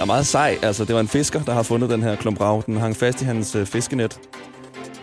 Er 0.01 0.05
meget 0.05 0.27
sej. 0.27 0.57
Altså, 0.61 0.85
det 0.85 0.95
var 0.95 1.01
en 1.01 1.07
fisker, 1.07 1.43
der 1.43 1.53
har 1.53 1.63
fundet 1.63 1.89
den 1.89 2.03
her 2.03 2.15
klump 2.15 2.41
rav. 2.41 2.63
Den 2.65 2.77
hang 2.77 2.95
fast 2.95 3.21
i 3.21 3.25
hans 3.25 3.55
øh, 3.55 3.65
fiskenet. 3.65 4.19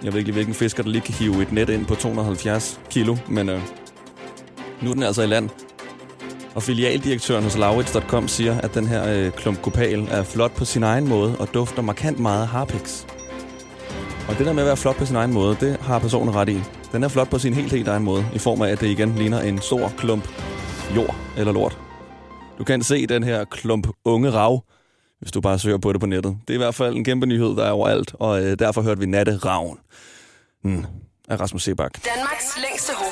Jeg 0.02 0.12
ved 0.12 0.20
ikke 0.20 0.32
hvilken 0.32 0.54
fisker, 0.54 0.82
der 0.82 0.90
lige 0.90 1.02
kan 1.02 1.14
hive 1.14 1.42
et 1.42 1.52
net 1.52 1.68
ind 1.68 1.86
på 1.86 1.94
270 1.94 2.80
kilo, 2.90 3.16
men 3.28 3.48
øh, 3.48 3.60
nu 4.82 4.90
er 4.90 4.94
den 4.94 5.02
altså 5.02 5.22
i 5.22 5.26
land. 5.26 5.48
Og 6.54 6.62
filialdirektøren 6.62 7.44
hos 7.44 7.56
Laurits.com 7.56 8.28
siger, 8.28 8.60
at 8.60 8.74
den 8.74 8.86
her 8.86 9.08
øh, 9.08 9.32
klump 9.32 9.62
kopal 9.62 10.08
er 10.10 10.22
flot 10.22 10.54
på 10.54 10.64
sin 10.64 10.82
egen 10.82 11.08
måde 11.08 11.36
og 11.38 11.54
dufter 11.54 11.82
markant 11.82 12.18
meget 12.18 12.46
harpix. 12.46 12.74
harpiks. 12.78 13.06
Og 14.28 14.38
det 14.38 14.46
der 14.46 14.52
med 14.52 14.62
at 14.62 14.66
være 14.66 14.76
flot 14.76 14.96
på 14.96 15.06
sin 15.06 15.16
egen 15.16 15.32
måde, 15.32 15.56
det 15.60 15.76
har 15.80 15.98
personen 15.98 16.34
ret 16.34 16.48
i. 16.48 16.60
Den 16.92 17.04
er 17.04 17.08
flot 17.08 17.30
på 17.30 17.38
sin 17.38 17.54
helt, 17.54 17.72
helt 17.72 17.88
egen 17.88 18.04
måde, 18.04 18.26
i 18.34 18.38
form 18.38 18.62
af, 18.62 18.68
at 18.68 18.80
det 18.80 18.86
igen 18.86 19.14
ligner 19.14 19.40
en 19.40 19.60
stor 19.60 19.92
klump 19.98 20.28
jord 20.96 21.16
eller 21.36 21.52
lort. 21.52 21.78
Du 22.58 22.64
kan 22.64 22.82
se 22.82 23.06
den 23.06 23.22
her 23.22 23.44
klump 23.44 23.88
unge 24.04 24.30
rav, 24.30 24.62
hvis 25.20 25.32
du 25.32 25.40
bare 25.40 25.58
søger 25.58 25.78
på 25.78 25.92
det 25.92 26.00
på 26.00 26.06
nettet. 26.06 26.36
Det 26.48 26.50
er 26.50 26.58
i 26.58 26.62
hvert 26.64 26.74
fald 26.74 26.96
en 26.96 27.04
kæmpe 27.04 27.26
nyhed, 27.26 27.56
der 27.56 27.64
er 27.64 27.70
overalt, 27.70 28.14
og 28.14 28.44
øh, 28.44 28.58
derfor 28.58 28.82
hørte 28.82 29.00
vi 29.00 29.06
Natte 29.06 29.36
Ravn 29.36 29.78
mm, 30.64 30.84
af 31.28 31.40
Rasmus 31.40 31.62
Sebak. 31.62 31.92
Danmarks 32.04 32.58
længste 32.62 32.92
ho. 32.96 33.04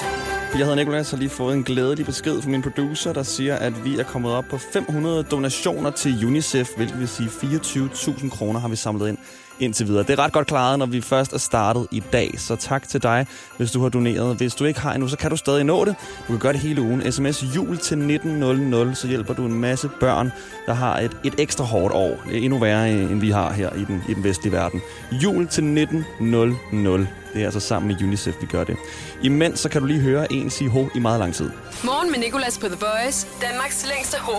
Jeg 0.52 0.66
hedder 0.66 0.74
Nicolas 0.74 1.12
og 1.12 1.18
har 1.18 1.20
lige 1.20 1.30
fået 1.30 1.54
en 1.54 1.64
glædelig 1.64 2.06
besked 2.06 2.42
fra 2.42 2.50
min 2.50 2.62
producer, 2.62 3.12
der 3.12 3.22
siger, 3.22 3.56
at 3.56 3.84
vi 3.84 3.98
er 3.98 4.04
kommet 4.04 4.32
op 4.32 4.44
på 4.50 4.58
500 4.58 5.22
donationer 5.22 5.90
til 5.90 6.26
UNICEF, 6.26 6.68
hvilket 6.76 6.98
vil 6.98 7.08
sige 7.08 7.28
24.000 7.28 8.30
kroner 8.30 8.60
har 8.60 8.68
vi 8.68 8.76
samlet 8.76 9.08
ind 9.08 9.18
indtil 9.60 9.86
videre. 9.86 10.02
Det 10.02 10.10
er 10.10 10.18
ret 10.18 10.32
godt 10.32 10.46
klaret, 10.46 10.78
når 10.78 10.86
vi 10.86 11.00
først 11.00 11.32
er 11.32 11.38
startet 11.38 11.86
i 11.90 12.02
dag, 12.12 12.34
så 12.38 12.56
tak 12.56 12.88
til 12.88 13.02
dig, 13.02 13.26
hvis 13.56 13.70
du 13.72 13.82
har 13.82 13.88
doneret. 13.88 14.36
Hvis 14.36 14.54
du 14.54 14.64
ikke 14.64 14.80
har 14.80 14.92
endnu, 14.92 15.08
så 15.08 15.16
kan 15.16 15.30
du 15.30 15.36
stadig 15.36 15.64
nå 15.64 15.84
det. 15.84 15.94
Du 16.20 16.32
kan 16.32 16.38
gøre 16.38 16.52
det 16.52 16.60
hele 16.60 16.82
ugen. 16.82 17.12
SMS 17.12 17.44
jul 17.56 17.78
til 17.78 17.98
1900, 17.98 18.94
så 18.94 19.08
hjælper 19.08 19.34
du 19.34 19.44
en 19.46 19.54
masse 19.54 19.90
børn, 20.00 20.32
der 20.66 20.74
har 20.74 20.98
et, 20.98 21.16
et 21.24 21.34
ekstra 21.38 21.64
hårdt 21.64 21.94
år. 21.94 22.16
Det 22.28 22.38
er 22.38 22.44
endnu 22.44 22.58
værre, 22.58 22.90
end 22.90 23.20
vi 23.20 23.30
har 23.30 23.52
her 23.52 23.70
i 23.72 23.84
den, 23.84 24.02
i 24.08 24.14
den 24.14 24.24
vestlige 24.24 24.52
verden. 24.52 24.80
Jul 25.12 25.48
til 25.48 25.64
1900. 25.64 27.08
Det 27.34 27.40
er 27.42 27.44
altså 27.44 27.60
sammen 27.60 27.88
med 27.88 28.02
UNICEF, 28.02 28.34
vi 28.40 28.46
gør 28.46 28.64
det. 28.64 28.76
Imens 29.22 29.60
så 29.60 29.68
kan 29.68 29.80
du 29.80 29.86
lige 29.86 30.00
høre 30.00 30.32
en 30.32 30.50
sige 30.50 30.70
ho 30.70 30.84
i 30.94 30.98
meget 30.98 31.20
lang 31.20 31.34
tid. 31.34 31.50
Morgen 31.84 32.10
med 32.10 32.18
Nicolas 32.18 32.58
på 32.58 32.66
The 32.66 32.76
Voice. 32.80 33.28
Danmarks 33.42 33.86
længste 33.94 34.16
ho. 34.20 34.32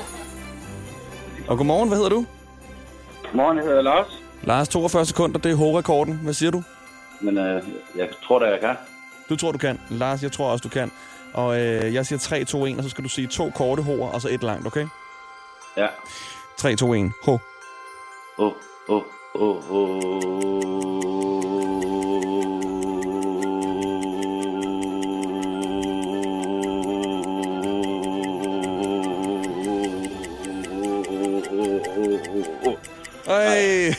Og 1.48 1.58
godmorgen, 1.58 1.88
hvad 1.90 1.98
hedder 1.98 2.10
du? 2.10 2.26
Morgen, 3.34 3.58
jeg 3.58 3.66
hedder 3.66 3.82
Lars. 3.82 4.17
Lars, 4.44 4.68
42 4.70 5.06
sekunder, 5.06 5.40
det 5.40 5.52
er 5.52 5.56
ho-rekorden. 5.56 6.20
Hvad 6.24 6.34
siger 6.34 6.52
du? 6.52 6.64
Men 7.22 7.38
øh, 7.38 7.64
jeg 7.96 8.10
tror 8.28 8.40
da, 8.40 8.46
jeg 8.46 8.60
kan. 8.60 8.76
Du 9.30 9.36
tror, 9.36 9.52
du 9.52 9.58
kan. 9.58 9.80
Lars, 9.90 10.24
jeg 10.24 10.32
tror 10.32 10.52
også, 10.52 10.64
du 10.64 10.70
kan. 10.70 10.92
Og 11.34 11.60
øh, 11.60 11.94
jeg 11.94 12.06
siger 12.06 12.20
3, 12.20 12.44
2, 12.44 12.66
1, 12.66 12.78
og 12.78 12.84
så 12.84 12.90
skal 12.90 13.04
du 13.04 13.10
sige 13.10 13.28
to 13.28 13.50
korte 13.50 13.84
hoer, 13.84 14.10
og 14.10 14.22
så 14.22 14.30
et 14.30 14.44
langt, 14.44 14.68
okay? 14.68 14.88
Ja. 15.78 15.88
3, 16.58 16.76
2, 16.76 16.94
1, 16.94 17.12
ho. 17.24 17.38
Åh, 18.38 18.52
åh, 18.90 19.02
åh, 19.36 19.72
åh. 19.72 20.98
Ej, 33.28 33.94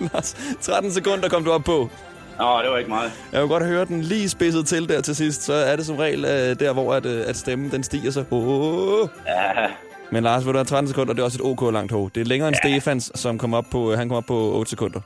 Lars, 0.12 0.36
13 0.60 0.92
sekunder 0.92 1.28
kom 1.28 1.44
du 1.44 1.52
op 1.52 1.64
på. 1.64 1.90
Nå, 2.38 2.62
det 2.62 2.70
var 2.70 2.78
ikke 2.78 2.90
meget. 2.90 3.12
Jeg 3.32 3.40
vil 3.40 3.48
godt 3.48 3.66
høre 3.66 3.84
den 3.84 4.00
lige 4.02 4.28
spidset 4.28 4.66
til 4.66 4.88
der 4.88 5.00
til 5.00 5.16
sidst. 5.16 5.42
Så 5.42 5.52
er 5.52 5.76
det 5.76 5.86
som 5.86 5.96
regel 5.96 6.24
øh, 6.24 6.60
der, 6.60 6.72
hvor 6.72 6.94
at, 6.94 7.06
øh, 7.06 7.24
at 7.28 7.36
stemmen 7.36 7.70
den 7.70 7.82
stiger 7.82 8.10
så. 8.10 8.24
Oh. 8.30 9.08
Ja, 9.26 9.66
Men 10.10 10.22
Lars, 10.24 10.44
vil 10.46 10.52
du 10.52 10.58
have 10.58 10.64
13 10.64 10.88
sekunder, 10.88 11.12
det 11.14 11.20
er 11.20 11.24
også 11.24 11.38
et 11.38 11.44
OK 11.60 11.72
langt 11.72 11.92
ho. 11.92 12.08
Det 12.14 12.20
er 12.20 12.24
længere 12.24 12.48
end 12.48 12.56
Stefans, 12.56 13.12
som 13.14 13.38
kom 13.38 13.54
op 13.54 13.64
på, 13.70 13.92
øh, 13.92 13.98
han 13.98 14.08
kom 14.08 14.16
op 14.16 14.24
på 14.24 14.34
8 14.34 14.70
sekunder. 14.70 15.00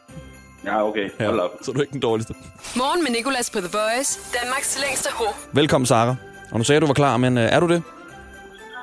ja 0.66 0.88
okay. 0.88 1.10
Hold 1.20 1.40
op. 1.40 1.50
så 1.62 1.70
er 1.70 1.74
du 1.74 1.80
ikke 1.80 1.92
den 1.92 2.00
dårligste. 2.00 2.34
Morgen 2.76 3.02
med 3.04 3.10
Nicolas 3.10 3.50
på 3.50 3.58
The 3.58 3.68
Voice. 3.72 4.20
Danmarks 4.42 4.78
længste 4.88 5.08
ho. 5.12 5.24
Velkommen, 5.52 5.86
Sara. 5.86 6.14
Og 6.52 6.58
nu 6.58 6.64
sagde 6.64 6.80
du 6.80 6.86
var 6.86 6.94
klar, 6.94 7.16
men 7.16 7.38
øh, 7.38 7.44
er 7.44 7.60
du 7.60 7.68
det? 7.68 7.82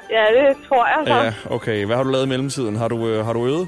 Ja, 0.09 0.25
det 0.47 0.57
tror 0.67 0.85
jeg 0.87 1.07
så. 1.07 1.13
Ja, 1.13 1.55
okay. 1.55 1.85
Hvad 1.85 1.95
har 1.95 2.03
du 2.03 2.09
lavet 2.09 2.25
i 2.25 2.29
mellemtiden? 2.29 2.75
Har 2.75 2.87
du, 2.87 3.07
øh, 3.07 3.25
har 3.25 3.33
du 3.33 3.45
øvet? 3.47 3.67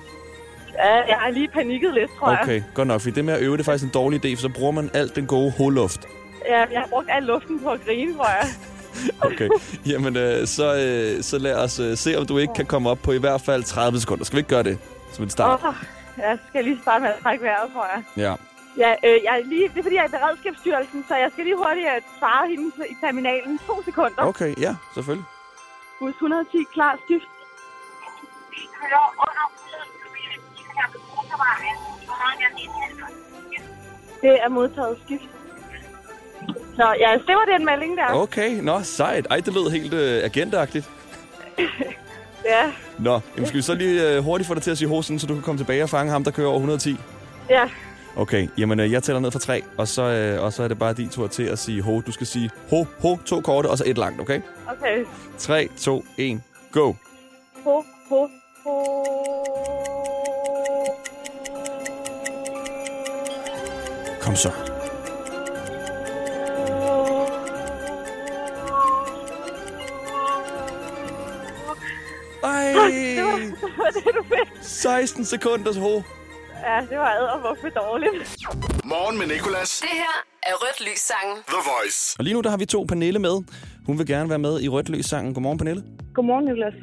Ja, 0.78 0.96
jeg 1.08 1.18
har 1.20 1.30
lige 1.30 1.48
panikket 1.48 1.94
lidt, 1.94 2.12
tror 2.20 2.30
jeg. 2.30 2.40
Okay, 2.44 2.62
godt 2.74 2.88
nok. 2.88 3.02
Fordi 3.02 3.16
det 3.16 3.26
med 3.26 3.34
at 3.34 3.42
øve, 3.42 3.58
det 3.58 3.62
er 3.62 3.66
faktisk 3.66 3.84
en 3.84 3.92
dårlig 3.94 4.26
idé, 4.26 4.36
for 4.36 4.42
så 4.42 4.50
bruger 4.50 4.72
man 4.72 4.90
alt 4.94 5.16
den 5.16 5.28
gode 5.28 5.52
holuft. 5.58 6.02
Ja, 6.50 6.66
jeg 6.72 6.80
har 6.80 6.88
brugt 6.88 7.08
al 7.10 7.24
luften 7.24 7.60
på 7.60 7.70
at 7.72 7.86
grine, 7.86 8.16
tror 8.16 8.28
jeg. 8.28 8.48
Okay, 9.28 9.50
jamen 9.86 10.18
øh, 10.18 10.48
så, 10.48 10.66
øh, 10.76 11.24
så 11.24 11.38
lad 11.38 11.56
os 11.56 11.80
øh, 11.80 11.98
se, 11.98 12.16
om 12.20 12.26
du 12.26 12.38
ikke 12.38 12.54
kan 12.54 12.66
komme 12.66 12.90
op 12.90 12.98
på 13.04 13.12
i 13.12 13.18
hvert 13.18 13.42
fald 13.42 13.64
30 13.64 14.00
sekunder. 14.00 14.26
Skal 14.26 14.36
vi 14.36 14.40
ikke 14.40 14.50
gøre 14.50 14.64
det 14.64 14.78
som 15.12 15.24
en 15.24 15.30
start? 15.30 15.60
Og 15.64 15.74
jeg 16.18 16.38
skal 16.50 16.64
lige 16.64 16.80
starte 16.82 17.02
med 17.02 17.10
at 17.10 17.20
trække 17.24 17.44
vejret, 17.44 17.72
tror 17.74 17.88
jeg. 17.96 18.04
Ja. 18.18 18.34
Ja, 18.78 18.92
øh, 19.08 19.18
jeg 19.24 19.34
er 19.40 19.46
lige, 19.46 19.70
det 19.70 19.78
er 19.80 19.84
fordi, 19.84 19.96
jeg 19.96 20.04
er 20.04 20.08
i 20.08 20.16
Beredskabsstyrelsen, 20.18 21.06
så 21.08 21.16
jeg 21.16 21.30
skal 21.34 21.44
lige 21.46 21.58
hurtigt 21.58 21.88
øh, 21.96 22.02
svare 22.20 22.48
hende 22.50 22.66
i 22.94 22.96
terminalen. 23.04 23.60
To 23.68 23.84
sekunder. 23.86 24.24
Okay, 24.32 24.54
ja, 24.66 24.76
selvfølgelig. 24.94 25.26
Bus 26.00 26.14
110, 26.14 26.58
klar, 26.74 27.00
stift. 27.06 27.30
Det 34.24 34.38
er 34.44 34.50
modtaget 34.50 34.98
skift. 35.06 35.24
Så 36.76 36.96
ja, 37.00 37.12
det 37.28 37.36
var 37.36 37.58
den 37.58 37.66
melding 37.66 37.98
der. 37.98 38.14
Okay, 38.14 38.60
nå, 38.62 38.82
sejt. 38.84 39.28
Ej, 39.30 39.38
det 39.38 39.54
lød 39.54 39.70
helt 39.72 39.94
øh, 39.94 40.24
agentagtigt. 40.24 40.90
Ja, 42.46 42.72
Nå, 43.00 43.20
jamen 43.36 43.48
skal 43.48 43.58
vi 43.58 43.62
så 43.62 43.74
lige 43.74 44.10
øh, 44.16 44.24
hurtigt 44.24 44.48
få 44.48 44.54
dig 44.54 44.64
til 44.64 44.72
at 44.72 44.78
sige 44.78 44.88
hosen, 44.88 45.20
så 45.20 45.28
du 45.28 45.34
kan 45.34 45.44
komme 45.44 45.60
tilbage 45.60 45.84
og 45.84 45.90
fange 45.90 46.12
ham, 46.12 46.24
der 46.24 46.32
kører 46.32 46.48
over 46.48 46.56
110? 46.58 46.98
ja. 47.50 47.70
Okay, 48.16 48.48
jamen 48.58 48.80
øh, 48.80 48.92
jeg 48.92 49.04
tæller 49.04 49.20
ned 49.20 49.32
fra 49.32 49.40
tre, 49.40 49.64
og 49.78 49.88
så, 49.88 50.02
øh, 50.02 50.44
og 50.44 50.54
så 50.54 50.64
er 50.64 50.68
det 50.68 50.80
bare 50.80 50.94
din 50.94 51.10
tur 51.10 51.28
til 51.28 51.44
at 51.44 51.60
sige 51.60 51.82
ho. 51.82 52.02
Du 52.02 52.12
skal 52.12 52.28
sige 52.28 52.50
ho, 52.70 52.86
ho, 53.02 53.18
to 53.26 53.42
korte, 53.42 53.68
og 53.68 53.78
så 53.78 53.84
et 53.88 53.98
langt, 53.98 54.22
okay? 54.22 54.42
Okay. 54.78 55.06
3, 55.38 55.68
2, 55.78 56.06
1, 56.18 56.42
go. 56.72 56.94
Ho, 57.64 57.84
ho, 58.10 58.28
ho. 58.64 59.93
Kom 64.24 64.36
så. 64.36 64.50
Ej, 72.44 72.74
Det 73.16 73.24
var 73.78 73.90
det, 73.94 74.16
du 74.16 74.24
fik. 74.24 74.58
16 74.62 75.26
sekunders 75.26 75.78
ho. 75.78 75.90
Ja, 76.66 76.82
det 76.90 76.98
var 76.98 77.12
ædervuffe 77.14 77.70
dårligt. 77.70 78.38
Morgen 78.86 79.18
med 79.18 79.28
Nicolas. 79.28 79.80
Det 79.82 79.90
her 79.94 80.16
er 80.44 80.54
Rødt 80.54 80.82
Lys 80.92 81.00
sangen. 81.00 81.38
The 81.48 81.58
Voice. 81.72 82.16
Og 82.20 82.24
lige 82.24 82.34
nu 82.34 82.42
der 82.42 82.50
har 82.50 82.58
vi 82.58 82.66
to 82.66 82.84
Pernille 82.88 83.20
med. 83.20 83.44
Hun 83.86 83.98
vil 83.98 84.08
gerne 84.08 84.30
være 84.30 84.40
med 84.40 84.62
i 84.62 84.70
Rødt 84.70 84.90
Løs 84.90 85.06
sangen. 85.06 85.34
Godmorgen, 85.34 85.58
Pernille. 85.58 85.84
Godmorgen, 86.14 86.46
Niklas. 86.46 86.74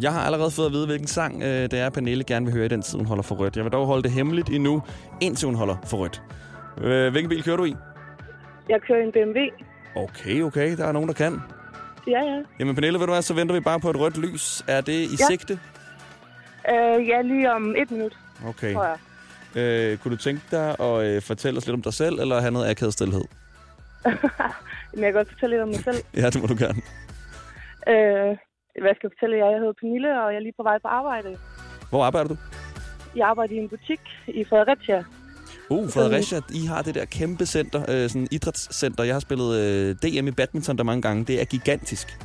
Jeg 0.00 0.12
har 0.12 0.20
allerede 0.20 0.50
fået 0.50 0.66
at 0.66 0.72
vide, 0.72 0.86
hvilken 0.86 1.08
sang 1.08 1.42
øh, 1.42 1.62
det 1.70 1.74
er, 1.74 1.90
Pernille 1.90 2.24
gerne 2.24 2.46
vil 2.46 2.54
høre 2.54 2.64
i 2.64 2.68
den 2.68 2.82
tid, 2.82 2.98
hun 2.98 3.06
holder 3.06 3.22
for 3.22 3.34
rødt. 3.34 3.56
Jeg 3.56 3.64
vil 3.64 3.72
dog 3.72 3.86
holde 3.86 4.02
det 4.02 4.10
hemmeligt 4.12 4.48
endnu, 4.48 4.82
indtil 5.20 5.46
hun 5.46 5.54
holder 5.54 5.76
for 5.86 5.96
rødt. 5.96 6.22
Øh, 6.80 7.10
hvilken 7.10 7.28
bil 7.28 7.42
kører 7.42 7.56
du 7.56 7.64
i? 7.64 7.76
Jeg 8.68 8.80
kører 8.82 9.02
en 9.04 9.12
BMW. 9.12 9.38
Okay, 9.96 10.42
okay. 10.42 10.76
Der 10.76 10.86
er 10.86 10.92
nogen, 10.92 11.08
der 11.08 11.14
kan. 11.14 11.40
Ja, 12.06 12.20
ja. 12.22 12.42
Jamen, 12.60 12.74
Pernille, 12.74 12.98
ved 12.98 13.06
du 13.06 13.12
hvad, 13.12 13.22
så 13.22 13.34
venter 13.34 13.54
vi 13.54 13.60
bare 13.60 13.80
på 13.80 13.90
et 13.90 13.96
rødt 14.00 14.18
lys. 14.18 14.62
Er 14.68 14.80
det 14.80 14.92
i 14.92 15.16
Ja. 15.20 15.26
sigte? 15.30 15.60
Uh, 16.72 17.08
ja, 17.08 17.22
lige 17.22 17.52
om 17.52 17.74
et 17.76 17.90
minut, 17.90 18.16
Okay. 18.46 18.72
tror 18.74 18.84
jeg. 18.84 18.98
Øh, 19.56 19.98
kunne 19.98 20.16
du 20.16 20.22
tænke 20.22 20.42
dig 20.50 20.80
at 20.80 21.04
øh, 21.06 21.22
fortælle 21.22 21.58
os 21.58 21.66
lidt 21.66 21.74
om 21.74 21.82
dig 21.82 21.94
selv, 21.94 22.18
eller 22.20 22.40
have 22.40 22.50
noget 22.52 22.70
akavet 22.70 22.92
stillhed? 22.92 23.24
Men 24.94 25.04
jeg 25.04 25.12
kan 25.12 25.12
godt 25.12 25.28
fortælle 25.32 25.54
lidt 25.56 25.62
om 25.62 25.68
mig 25.68 25.78
selv. 25.84 25.96
Ja, 26.22 26.30
det 26.30 26.40
må 26.40 26.46
du 26.46 26.56
gerne. 26.64 26.80
Uh, 27.92 28.36
hvad 28.82 28.92
skal 28.94 29.04
jeg 29.06 29.12
fortælle 29.18 29.36
jer? 29.36 29.50
Jeg 29.50 29.58
hedder 29.58 29.72
Pernille, 29.80 30.22
og 30.22 30.30
jeg 30.32 30.36
er 30.38 30.42
lige 30.42 30.54
på 30.56 30.62
vej 30.62 30.78
på 30.78 30.88
arbejde. 30.88 31.36
Hvor 31.90 32.04
arbejder 32.04 32.28
du? 32.28 32.36
Jeg 33.16 33.28
arbejder 33.28 33.54
i 33.54 33.58
en 33.58 33.68
butik 33.68 34.00
i 34.26 34.44
Fredericia. 34.44 35.04
Uh, 35.70 35.90
Fredericia, 35.90 36.40
I 36.54 36.66
har 36.66 36.82
det 36.82 36.94
der 36.94 37.04
kæmpe 37.04 37.46
center, 37.46 37.80
øh, 37.88 38.08
sådan 38.10 38.28
idrætscenter. 38.30 39.04
Jeg 39.04 39.14
har 39.14 39.20
spillet 39.20 39.56
øh, 39.60 39.94
DM 39.94 40.26
i 40.28 40.30
badminton 40.30 40.76
der 40.78 40.84
mange 40.84 41.02
gange. 41.02 41.24
Det 41.24 41.40
er 41.40 41.44
gigantisk. 41.44 42.18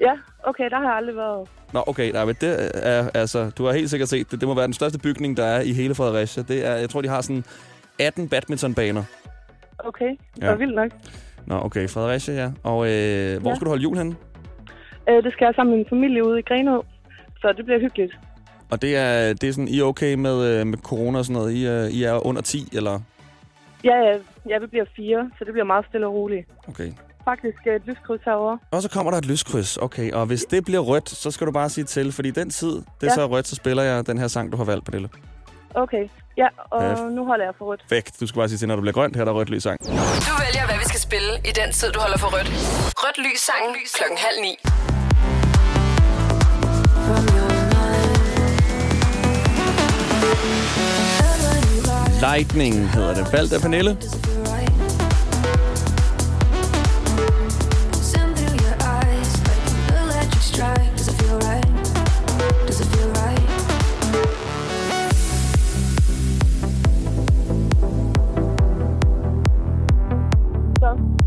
Ja, 0.00 0.12
okay, 0.44 0.70
der 0.70 0.76
har 0.76 0.84
jeg 0.84 0.96
aldrig 0.96 1.16
været. 1.16 1.48
Nå, 1.72 1.82
okay, 1.86 2.12
nej, 2.12 2.24
men 2.24 2.34
det 2.40 2.70
er, 2.74 3.10
altså, 3.14 3.50
du 3.50 3.64
har 3.64 3.72
helt 3.72 3.90
sikkert 3.90 4.08
set 4.08 4.30
det. 4.30 4.40
Det 4.40 4.48
må 4.48 4.54
være 4.54 4.64
den 4.66 4.72
største 4.72 4.98
bygning, 4.98 5.36
der 5.36 5.44
er 5.44 5.60
i 5.60 5.72
hele 5.72 5.94
Fredericia. 5.94 6.42
Det 6.48 6.66
er, 6.66 6.74
jeg 6.74 6.90
tror, 6.90 7.00
de 7.00 7.08
har 7.08 7.20
sådan 7.20 7.44
18 7.98 8.28
badmintonbaner. 8.28 9.02
Okay, 9.78 10.08
det 10.34 10.42
Ja. 10.42 10.48
var 10.48 10.56
vildt 10.56 10.74
nok. 10.74 10.90
Nå, 11.46 11.60
okay, 11.64 11.88
Fredericia, 11.88 12.34
ja. 12.34 12.50
Og 12.62 12.90
øh, 12.90 13.40
hvor 13.40 13.50
Ja. 13.50 13.54
skal 13.56 13.64
du 13.64 13.70
holde 13.70 13.82
jul 13.82 13.96
henne? 13.96 14.16
Uh, 15.10 15.24
det 15.24 15.32
skal 15.32 15.44
jeg 15.44 15.54
sammen 15.54 15.70
med 15.70 15.78
min 15.78 15.86
familie 15.88 16.26
ude 16.26 16.38
i 16.38 16.42
Grenå. 16.42 16.84
Så 17.40 17.52
det 17.56 17.64
bliver 17.64 17.80
hyggeligt. 17.80 18.12
Og 18.70 18.82
det 18.82 18.96
er, 18.96 19.32
det 19.32 19.48
er 19.48 19.52
sådan, 19.52 19.68
I 19.68 19.80
er 19.80 19.84
okay 19.84 20.14
med, 20.14 20.44
øh, 20.44 20.66
med 20.66 20.78
corona 20.78 21.18
og 21.18 21.24
sådan 21.24 21.34
noget? 21.42 21.52
I, 21.52 21.66
øh, 21.66 21.86
I 21.90 22.02
er 22.02 22.26
under 22.26 22.42
10, 22.42 22.68
eller? 22.72 23.00
Ja, 23.84 23.94
ja, 23.96 24.18
ja, 24.48 24.58
vi 24.58 24.66
bliver 24.66 24.84
fire, 24.96 25.30
så 25.38 25.44
det 25.44 25.52
bliver 25.52 25.64
meget 25.64 25.84
stille 25.88 26.06
og 26.06 26.14
roligt. 26.14 26.46
Okay. 26.68 26.92
Faktisk 27.24 27.58
et 27.66 27.82
lyskryds 27.86 28.20
herovre. 28.24 28.58
Og 28.70 28.82
så 28.82 28.88
kommer 28.90 29.10
der 29.10 29.18
et 29.18 29.26
lyskryds. 29.26 29.76
Okay, 29.76 30.12
og 30.12 30.26
hvis 30.26 30.44
det 30.44 30.64
bliver 30.64 30.80
rødt, 30.80 31.08
så 31.10 31.30
skal 31.30 31.46
du 31.46 31.52
bare 31.52 31.68
sige 31.70 31.84
til, 31.84 32.12
fordi 32.12 32.30
den 32.30 32.50
tid, 32.50 32.72
det 32.74 32.82
er 33.02 33.06
Ja. 33.06 33.14
så 33.14 33.26
rødt, 33.26 33.46
så 33.48 33.54
spiller 33.56 33.82
jeg 33.82 34.06
den 34.06 34.18
her 34.18 34.28
sang, 34.28 34.52
du 34.52 34.56
har 34.56 34.64
valgt, 34.64 34.84
Pernille. 34.84 35.08
Okay. 35.74 36.08
Ja, 36.36 36.46
og 36.70 36.82
Ja. 36.82 37.08
nu 37.08 37.24
holder 37.24 37.44
jeg 37.44 37.54
for 37.58 37.64
rødt. 37.64 37.80
Perfekt. 37.88 38.20
Du 38.20 38.26
skal 38.26 38.38
bare 38.38 38.48
sige 38.48 38.58
til, 38.58 38.68
når 38.68 38.74
du 38.76 38.80
bliver 38.80 38.92
grønt, 38.92 39.16
her 39.16 39.20
er 39.20 39.24
der 39.24 39.32
rødt 39.32 39.50
lys 39.50 39.62
sang. 39.62 39.80
Du 39.80 39.86
vælger, 39.90 40.66
hvad 40.66 40.78
vi 40.78 40.84
skal 40.84 41.00
spille 41.00 41.30
i 41.44 41.52
den 41.64 41.72
tid, 41.72 41.92
du 41.92 42.00
holder 42.00 42.18
for 42.18 42.28
rødt. 42.36 42.48
Rødt 43.02 43.18
lys 43.18 43.40
sangen 43.40 43.74
klokken 43.96 44.18
halv 44.18 44.38
ni. 44.46 44.54
Lightning 52.20 52.90
hedder 52.90 53.14
det. 53.14 53.32
Valgt 53.32 53.52
af 53.52 53.60
Pernille. 53.60 53.96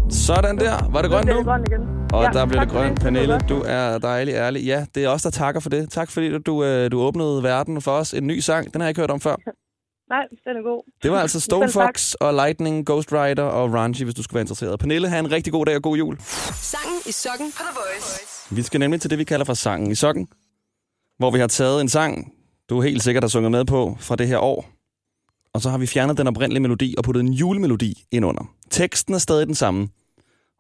Så 0.10 0.26
Sådan 0.26 0.58
der. 0.58 0.90
Var 0.92 1.02
det 1.02 1.12
grønt 1.12 1.28
nu? 1.28 1.38
det 1.38 1.46
grønt 1.46 1.68
igen. 1.68 1.82
Og 2.14 2.24
Ja, 2.24 2.30
der 2.30 2.46
tak 2.46 2.50
det 2.50 2.70
grønt. 2.70 3.02
Pernille, 3.02 3.40
du 3.50 3.64
er 3.66 3.98
dejlig 3.98 4.34
ærlig. 4.34 4.64
Ja, 4.64 4.86
det 4.96 5.04
er 5.04 5.10
os, 5.10 5.22
der 5.22 5.30
takker 5.30 5.62
for 5.62 5.70
det. 5.70 5.90
Tak 5.90 6.12
fordi 6.12 6.40
du, 6.40 6.64
øh, 6.64 6.92
du 6.92 7.02
åbnede 7.02 7.44
verden 7.44 7.82
for 7.82 7.92
os. 7.92 8.14
En 8.14 8.28
ny 8.28 8.40
sang. 8.40 8.74
Den 8.74 8.82
har 8.82 8.86
jeg 8.86 8.90
ikke 8.90 9.02
hørt 9.02 9.12
om 9.12 9.20
før. 9.20 9.36
Nej, 10.10 10.26
den 10.46 10.58
er 10.58 10.62
god. 10.62 10.84
Det 11.04 11.12
var 11.12 11.20
altså 11.20 11.40
Stone. 11.48 11.72
Fox 11.72 12.14
og 12.14 12.34
Lightning, 12.34 12.86
Ghost 12.86 13.14
Rider 13.14 13.44
og 13.44 13.74
Ranji, 13.74 14.04
hvis 14.04 14.16
du 14.16 14.24
skulle 14.24 14.36
være 14.36 14.42
interesseret. 14.42 14.80
Pernille, 14.80 15.10
have 15.10 15.20
en 15.20 15.32
rigtig 15.32 15.54
god 15.54 15.66
dag 15.66 15.76
og 15.76 15.84
god 15.84 15.98
jul. 15.98 16.18
Sangen 16.54 17.00
i 17.06 17.12
sokken 17.12 17.52
på 17.52 17.62
The 17.64 17.76
Voice. 17.76 18.56
Vi 18.56 18.62
skal 18.62 18.80
nemlig 18.80 19.02
til 19.02 19.10
det, 19.10 19.20
vi 19.20 19.24
kalder 19.24 19.46
for 19.46 19.54
sangen 19.54 19.92
i 19.92 19.96
sokken, 19.96 20.28
hvor 21.18 21.32
vi 21.32 21.40
har 21.40 21.48
taget 21.48 21.82
en 21.82 21.90
sang, 21.90 22.32
du 22.70 22.82
helt 22.82 23.04
sikkert 23.04 23.24
har 23.24 23.30
sunget 23.30 23.52
med 23.52 23.66
på 23.66 23.98
fra 24.00 24.16
det 24.16 24.28
her 24.28 24.38
år. 24.40 24.66
Og 25.54 25.62
så 25.62 25.70
har 25.70 25.78
vi 25.78 25.88
fjernet 25.88 26.18
den 26.18 26.28
oprindelige 26.28 26.62
melodi 26.62 26.96
og 26.98 27.04
puttet 27.04 27.22
en 27.22 27.34
julemelodi 27.34 28.04
ind 28.12 28.26
under. 28.26 28.44
Teksten 28.70 29.14
er 29.14 29.18
stadig 29.18 29.48
den 29.48 29.56
samme. 29.56 29.90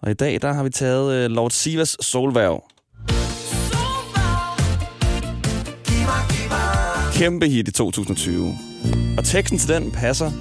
Og 0.01 0.11
i 0.11 0.13
dag, 0.13 0.41
der 0.41 0.53
har 0.53 0.63
vi 0.63 0.69
taget 0.69 1.25
uh, 1.25 1.31
Lord 1.31 1.51
Sivas 1.51 1.97
Solværv. 2.01 2.63
Kæmpe 7.13 7.47
hit 7.47 7.67
i 7.67 7.71
2020. 7.71 8.53
Og 9.17 9.23
teksten 9.23 9.59
til 9.59 9.69
den 9.69 9.91
passer 9.91 10.31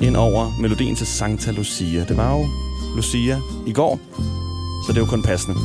ind 0.00 0.16
over 0.16 0.56
melodien 0.60 0.96
til 0.96 1.06
Santa 1.06 1.50
Lucia. 1.50 2.04
Det 2.04 2.16
var 2.16 2.36
jo 2.36 2.46
Lucia 2.96 3.40
i 3.66 3.72
går, 3.72 4.00
så 4.86 4.92
det 4.92 4.96
er 4.96 5.02
jo 5.02 5.06
kun 5.06 5.22
passende. 5.22 5.56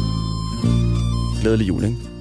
Glædelig 1.41 1.67
jul, 1.67 1.83
ikke? 1.83 2.12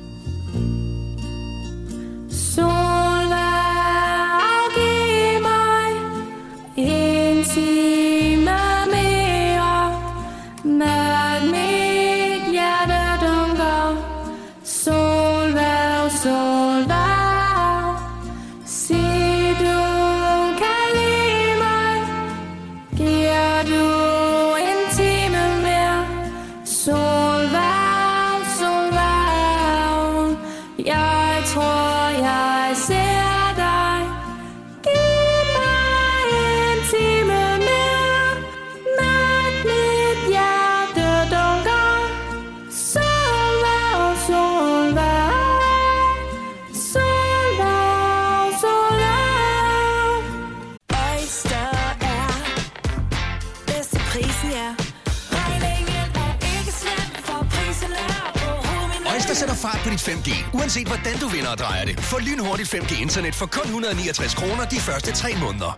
5G, 60.08 60.28
uanset 60.58 60.86
hvordan 60.86 61.16
du 61.22 61.28
vinder 61.28 61.50
og 61.50 61.58
drejer 61.58 61.84
det. 61.84 62.00
Få 62.00 62.18
lynhurtigt 62.18 62.74
5G-internet 62.74 63.34
for 63.34 63.46
kun 63.46 63.64
169 63.64 64.34
kroner 64.34 64.64
de 64.64 64.76
første 64.88 65.12
3 65.12 65.28
måneder. 65.44 65.72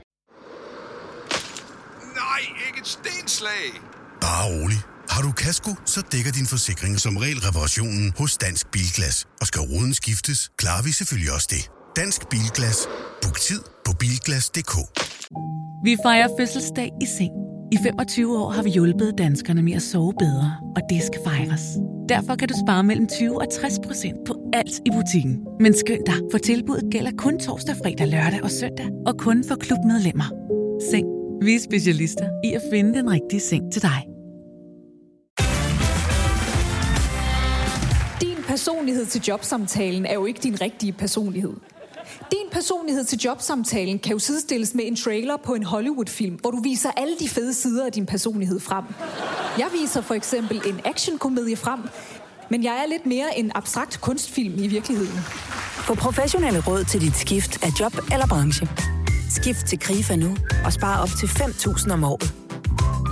Nej, 2.20 2.40
ikke 2.66 2.80
et 2.80 2.88
stenslag. 2.96 3.66
Bare 4.20 4.44
rolig. 4.54 4.80
Har 5.10 5.22
du 5.22 5.32
kasko, 5.32 5.70
så 5.84 6.00
dækker 6.12 6.32
din 6.32 6.46
forsikring 6.46 7.00
som 7.00 7.16
regel 7.16 7.40
reparationen 7.40 8.12
hos 8.18 8.36
Dansk 8.36 8.70
Bilglas. 8.70 9.26
Og 9.40 9.46
skal 9.46 9.60
ruden 9.60 9.94
skiftes, 9.94 10.50
klarer 10.58 10.82
vi 10.82 10.92
selvfølgelig 10.92 11.32
også 11.32 11.48
det. 11.50 11.70
Dansk 11.96 12.28
Bilglas. 12.30 12.78
Book 13.22 13.40
tid 13.40 13.62
på 13.86 13.92
bilglas.dk. 13.92 14.74
Vi 15.84 15.96
fejrer 16.04 16.28
fødselsdag 16.38 16.90
i 17.02 17.06
seng. 17.18 17.43
I 17.74 17.76
25 17.76 18.38
år 18.38 18.50
har 18.50 18.62
vi 18.62 18.70
hjulpet 18.70 19.18
danskerne 19.18 19.62
med 19.62 19.72
at 19.72 19.82
sove 19.82 20.12
bedre, 20.18 20.56
og 20.76 20.82
det 20.90 21.02
skal 21.02 21.20
fejres. 21.24 21.62
Derfor 22.08 22.36
kan 22.36 22.48
du 22.48 22.54
spare 22.66 22.84
mellem 22.84 23.06
20 23.06 23.40
og 23.40 23.46
60 23.52 23.78
procent 23.86 24.18
på 24.26 24.50
alt 24.52 24.80
i 24.86 24.90
butikken. 24.90 25.46
Men 25.60 25.74
skynd 25.74 26.04
dig, 26.06 26.14
for 26.30 26.38
tilbuddet 26.38 26.92
gælder 26.92 27.10
kun 27.18 27.38
torsdag, 27.38 27.76
fredag, 27.76 28.08
lørdag 28.08 28.42
og 28.42 28.50
søndag, 28.50 28.88
og 29.06 29.18
kun 29.18 29.44
for 29.48 29.54
klubmedlemmer. 29.54 30.24
Seng. 30.90 31.06
Vi 31.42 31.54
er 31.54 31.60
specialister 31.60 32.28
i 32.44 32.52
at 32.52 32.62
finde 32.72 32.94
den 32.98 33.10
rigtige 33.10 33.40
seng 33.40 33.72
til 33.72 33.82
dig. 33.82 34.00
Din 38.20 38.42
personlighed 38.48 39.06
til 39.06 39.20
jobsamtalen 39.28 40.06
er 40.06 40.14
jo 40.14 40.24
ikke 40.24 40.40
din 40.42 40.60
rigtige 40.60 40.92
personlighed. 40.92 41.54
Din 42.30 42.50
personlighed 42.52 43.04
til 43.04 43.18
jobsamtalen 43.18 43.98
kan 43.98 44.12
jo 44.12 44.18
sidestilles 44.18 44.74
med 44.74 44.84
en 44.86 44.96
trailer 44.96 45.36
på 45.36 45.54
en 45.54 45.62
Hollywood-film, 45.62 46.34
hvor 46.34 46.50
du 46.50 46.60
viser 46.62 46.90
alle 46.96 47.14
de 47.18 47.28
fede 47.28 47.54
sider 47.54 47.86
af 47.86 47.92
din 47.92 48.06
personlighed 48.06 48.60
frem. 48.60 48.84
Jeg 49.58 49.66
viser 49.80 50.00
for 50.00 50.14
eksempel 50.14 50.62
en 50.66 50.80
actionkomedie 50.84 51.56
frem, 51.56 51.80
men 52.50 52.64
jeg 52.64 52.82
er 52.82 52.86
lidt 52.88 53.06
mere 53.06 53.38
en 53.38 53.52
abstrakt 53.54 54.00
kunstfilm 54.00 54.54
i 54.58 54.66
virkeligheden. 54.66 55.18
Få 55.86 55.94
professionelle 55.94 56.62
råd 56.66 56.84
til 56.84 57.00
dit 57.00 57.16
skift 57.16 57.62
af 57.64 57.70
job 57.80 57.92
eller 58.12 58.26
branche. 58.26 58.68
Skift 59.30 59.66
til 59.66 59.78
KRIFA 59.78 60.16
nu 60.16 60.36
og 60.64 60.72
spare 60.72 61.02
op 61.02 61.10
til 61.20 61.26
5.000 61.26 61.92
om 61.92 62.04
året. 62.04 62.34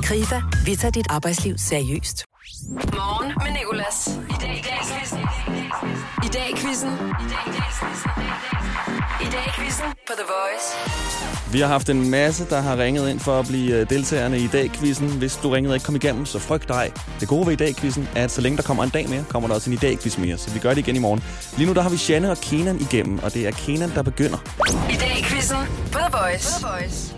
KRIFA, 0.02 0.40
vi 0.64 0.76
tager 0.76 0.92
dit 0.92 1.06
arbejdsliv 1.10 1.58
seriøst. 1.58 2.24
Morgen 2.68 3.32
med 3.44 3.52
Nicolas. 3.60 4.08
I 4.30 4.34
dag 4.40 4.58
i 4.58 4.62
dag 4.62 4.78
quizzen. 4.88 5.18
I 5.18 5.21
dag 6.32 6.50
i 6.50 6.56
quizzen. 6.56 6.90
I 9.20 9.24
dag 9.24 9.44
i 9.46 9.50
quizzen 9.58 9.84
på 10.06 10.12
The 10.18 10.26
Voice. 10.34 10.66
Vi 11.52 11.60
har 11.60 11.66
haft 11.66 11.88
en 11.90 12.10
masse, 12.10 12.48
der 12.50 12.60
har 12.60 12.76
ringet 12.76 13.10
ind 13.10 13.20
for 13.20 13.38
at 13.38 13.46
blive 13.46 13.80
øh, 13.80 13.90
deltagerne 13.90 14.38
i 14.38 14.46
dag-quizzen. 14.46 15.08
Hvis 15.08 15.36
du 15.36 15.50
ringede 15.50 15.72
og 15.72 15.76
ikke 15.76 15.84
kom 15.84 15.96
igennem, 15.96 16.26
så 16.26 16.38
frygt 16.38 16.68
dig. 16.68 16.92
Det 17.20 17.28
gode 17.28 17.46
ved 17.46 17.52
i 17.52 17.56
dag-quizzen 17.56 18.08
er, 18.16 18.24
at 18.24 18.30
så 18.30 18.40
længe 18.40 18.56
der 18.56 18.62
kommer 18.62 18.82
en 18.84 18.90
dag 18.90 19.08
mere, 19.08 19.24
kommer 19.28 19.48
der 19.48 19.54
også 19.54 19.70
en 19.70 19.74
i 19.74 19.76
dag-quiz 19.76 20.18
mere. 20.18 20.36
Så 20.36 20.50
vi 20.50 20.58
gør 20.58 20.68
det 20.68 20.78
igen 20.78 20.96
i 20.96 20.98
morgen. 20.98 21.22
Lige 21.56 21.66
nu 21.66 21.74
der 21.74 21.82
har 21.82 21.90
vi 21.90 21.96
Janne 22.08 22.30
og 22.30 22.36
Kenan 22.36 22.80
igennem, 22.80 23.18
og 23.22 23.34
det 23.34 23.46
er 23.46 23.50
Kenan, 23.50 23.90
der 23.94 24.02
begynder. 24.02 24.38
I 24.90 24.94
dag 24.94 25.18
i 25.18 25.22
quizzen 25.22 25.56
på 25.92 25.98
The 25.98 26.08
Voice. 26.22 26.62
På 26.62 26.68
The 26.68 26.80
Voice. 26.80 27.14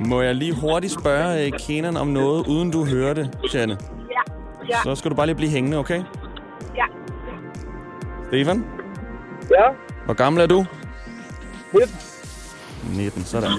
Må 0.00 0.22
jeg 0.22 0.34
lige 0.34 0.52
hurtigt 0.52 0.92
spørge 0.92 1.44
øh, 1.46 1.52
Kenan 1.58 1.96
om 1.96 2.06
noget, 2.06 2.46
uden 2.46 2.70
du 2.70 2.84
hører 2.84 3.14
det, 3.14 3.38
Janne? 3.54 3.76
Ja. 4.10 4.32
Ja. 4.70 4.82
Så 4.84 4.94
skal 4.94 5.10
du 5.10 5.16
bare 5.16 5.26
lige 5.26 5.36
blive 5.36 5.50
hængende, 5.50 5.76
okay? 5.76 6.02
Stefan? 8.28 8.64
Ja. 9.50 9.64
Hvor 10.04 10.14
gammel 10.14 10.42
er 10.42 10.46
du? 10.46 10.66
19. 11.72 11.96
19, 12.96 13.24
sådan. 13.24 13.50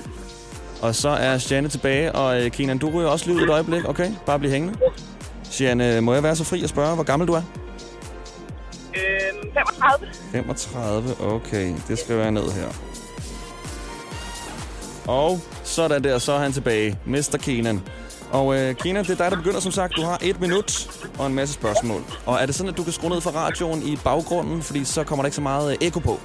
Og 0.81 0.95
så 0.95 1.09
er 1.09 1.47
Janne 1.51 1.69
tilbage, 1.69 2.11
og 2.11 2.41
øh, 2.45 2.51
Kenan, 2.51 2.77
du 2.77 2.89
ryger 2.89 3.09
også 3.09 3.25
lige 3.25 3.37
ud 3.37 3.41
et 3.43 3.49
øjeblik, 3.49 3.89
okay? 3.89 4.11
Bare 4.25 4.39
blive 4.39 4.51
hængende. 4.51 4.77
Janne, 5.59 6.01
må 6.01 6.13
jeg 6.13 6.23
være 6.23 6.35
så 6.35 6.43
fri 6.43 6.63
at 6.63 6.69
spørge, 6.69 6.95
hvor 6.95 7.03
gammel 7.03 7.27
du 7.27 7.33
er? 7.33 7.41
Øhm, 8.95 9.51
35. 9.53 10.07
35, 10.31 11.21
okay. 11.21 11.73
Det 11.87 11.99
skal 11.99 12.17
være 12.17 12.31
ned 12.31 12.51
her. 12.51 12.67
Og 15.07 15.39
sådan 15.63 16.03
der, 16.03 16.17
så 16.17 16.31
er 16.31 16.39
han 16.39 16.51
tilbage. 16.51 16.99
Mr. 17.05 17.37
Kenan. 17.43 17.81
Og 18.31 18.55
øh, 18.59 18.75
Kenan, 18.75 19.03
det 19.05 19.11
er 19.11 19.15
dig, 19.15 19.31
der 19.31 19.37
begynder 19.37 19.59
som 19.59 19.71
sagt. 19.71 19.93
Du 19.95 20.01
har 20.01 20.17
et 20.21 20.41
minut 20.41 20.87
og 21.19 21.27
en 21.27 21.33
masse 21.33 21.53
spørgsmål. 21.53 22.01
Og 22.25 22.35
er 22.41 22.45
det 22.45 22.55
sådan, 22.55 22.71
at 22.71 22.77
du 22.77 22.83
kan 22.83 22.93
skrue 22.93 23.09
ned 23.09 23.21
for 23.21 23.29
radioen 23.29 23.81
i 23.83 23.97
baggrunden, 24.03 24.61
fordi 24.61 24.83
så 24.85 25.03
kommer 25.03 25.23
der 25.23 25.27
ikke 25.27 25.35
så 25.35 25.41
meget 25.41 25.71
øh, 25.71 25.87
ekko 25.87 25.99
på? 25.99 26.19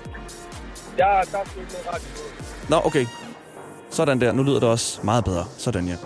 Ja, 0.98 1.04
der 1.04 1.08
er 1.08 1.16
ikke 1.20 1.32
noget 1.32 1.86
radio. 1.94 2.08
Nå, 2.68 2.76
okay. 2.84 3.06
Sådan 3.90 4.20
der. 4.20 4.32
Nu 4.32 4.42
lyder 4.42 4.60
det 4.60 4.68
også 4.68 5.00
meget 5.02 5.24
bedre. 5.24 5.44
Sådan, 5.58 5.86
ja. 5.88 5.96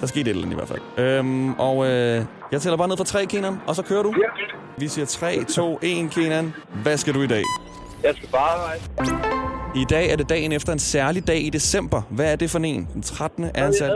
Der 0.00 0.06
skete 0.06 0.20
et 0.20 0.28
eller 0.28 0.42
andet 0.42 0.52
i 0.52 0.56
hvert 0.56 0.68
fald. 0.68 1.06
Øhm, 1.06 1.52
og 1.54 1.86
øh, 1.86 2.24
jeg 2.52 2.60
tæller 2.60 2.76
bare 2.76 2.88
ned 2.88 2.96
fra 2.96 3.04
3, 3.04 3.26
Kenan, 3.26 3.56
og 3.66 3.76
så 3.76 3.82
kører 3.82 4.02
du. 4.02 4.08
Ja. 4.08 4.54
Vi 4.78 4.88
siger 4.88 5.06
3, 5.06 5.44
2, 5.44 5.78
1, 5.82 6.10
Kenan. 6.10 6.54
Hvad 6.82 6.96
skal 6.96 7.14
du 7.14 7.22
i 7.22 7.26
dag? 7.26 7.42
Jeg 8.02 8.14
skal 8.16 8.28
bare 8.28 8.58
rejse. 8.66 8.84
I 9.76 9.84
dag 9.90 10.10
er 10.10 10.16
det 10.16 10.28
dagen 10.28 10.52
efter 10.52 10.72
en 10.72 10.78
særlig 10.78 11.26
dag 11.26 11.40
i 11.44 11.50
december. 11.50 12.02
Hvad 12.10 12.32
er 12.32 12.36
det 12.36 12.50
for 12.50 12.58
en? 12.58 12.88
Den 12.94 13.02
13. 13.02 13.50
er 13.54 13.66
en 13.66 13.74
særlig... 13.78 13.94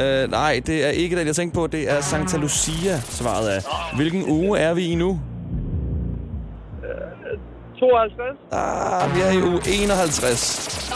Øh, 0.00 0.30
nej, 0.30 0.60
det 0.66 0.84
er 0.86 0.88
ikke 0.90 1.16
den, 1.18 1.26
jeg 1.26 1.36
tænkte 1.36 1.54
på. 1.54 1.66
Det 1.66 1.90
er 1.92 2.00
Santa 2.00 2.36
Lucia, 2.36 3.00
svaret 3.00 3.56
er. 3.56 3.60
Hvilken 3.96 4.24
uge 4.28 4.58
er 4.58 4.74
vi 4.74 4.84
i 4.86 4.94
nu? 4.94 5.20
52. 7.78 8.38
Ah, 8.52 9.14
vi 9.16 9.20
er 9.20 9.30
i 9.30 9.42
uge 9.42 9.60
51. 9.82 10.92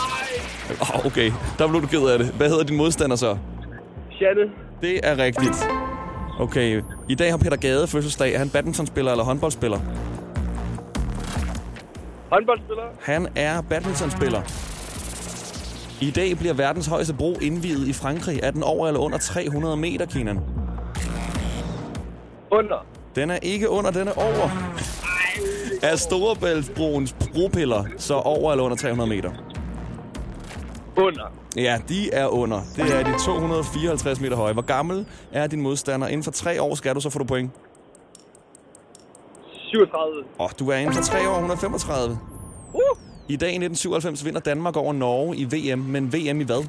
Oh, 0.80 1.06
okay, 1.06 1.32
der 1.58 1.68
blev 1.68 1.82
du 1.82 1.86
ked 1.86 2.06
af 2.08 2.18
det. 2.18 2.26
Hvad 2.28 2.48
hedder 2.48 2.64
din 2.64 2.76
modstander 2.76 3.16
så? 3.16 3.36
Janne. 4.20 4.42
Det 4.80 5.00
er 5.02 5.18
rigtigt. 5.18 5.68
Okay, 6.40 6.82
i 7.08 7.14
dag 7.14 7.30
har 7.30 7.36
Peter 7.38 7.56
Gade 7.56 7.86
fødselsdag. 7.86 8.34
Er 8.34 8.38
han 8.38 8.50
badmintonspiller 8.50 9.10
eller 9.10 9.24
håndboldspiller? 9.24 9.78
Håndboldspiller. 12.32 12.82
Han 13.02 13.28
er 13.36 13.60
badmintonspiller. 13.62 14.69
I 16.02 16.10
dag 16.10 16.36
bliver 16.38 16.54
verdens 16.54 16.86
højeste 16.86 17.14
bro 17.14 17.34
indviet 17.42 17.88
i 17.88 17.92
Frankrig. 17.92 18.40
Er 18.42 18.50
den 18.50 18.62
over 18.62 18.86
eller 18.86 19.00
under 19.00 19.18
300 19.18 19.76
meter, 19.76 20.06
Kenan? 20.06 20.40
Under. 22.50 22.86
Den 23.14 23.30
er 23.30 23.38
ikke 23.42 23.68
under, 23.68 23.90
den 23.90 24.08
er 24.08 24.12
over. 24.12 24.50
Er 25.82 25.96
Storebæltsbroens 25.96 27.12
bropiller 27.12 27.84
så 27.96 28.14
over 28.14 28.50
eller 28.52 28.64
under 28.64 28.76
300 28.76 29.08
meter? 29.08 29.30
Under. 30.96 31.32
Ja, 31.56 31.80
de 31.88 32.10
er 32.12 32.26
under. 32.26 32.60
Det 32.76 32.94
er 32.94 33.04
de 33.04 33.12
254 33.24 34.20
meter 34.20 34.36
høje. 34.36 34.52
Hvor 34.52 34.62
gammel 34.62 35.06
er 35.32 35.46
din 35.46 35.60
modstander? 35.60 36.06
Inden 36.06 36.24
for 36.24 36.30
tre 36.30 36.62
år 36.62 36.74
skal 36.74 36.94
du, 36.94 37.00
så 37.00 37.10
får 37.10 37.18
du 37.18 37.24
point. 37.24 37.50
37. 39.70 40.24
Åh, 40.38 40.44
oh, 40.44 40.50
du 40.58 40.68
er 40.68 40.76
inden 40.76 40.94
for 40.94 41.02
tre 41.02 41.28
år, 41.28 41.34
135. 41.34 42.18
Uh. 43.30 43.34
I 43.34 43.36
dag 43.36 43.48
i 43.48 43.58
1997 43.58 44.24
vinder 44.24 44.40
Danmark 44.40 44.76
over 44.76 44.92
Norge 44.92 45.36
i 45.36 45.44
VM, 45.44 45.78
men 45.78 46.12
VM 46.12 46.40
i 46.40 46.44
hvad? 46.44 46.68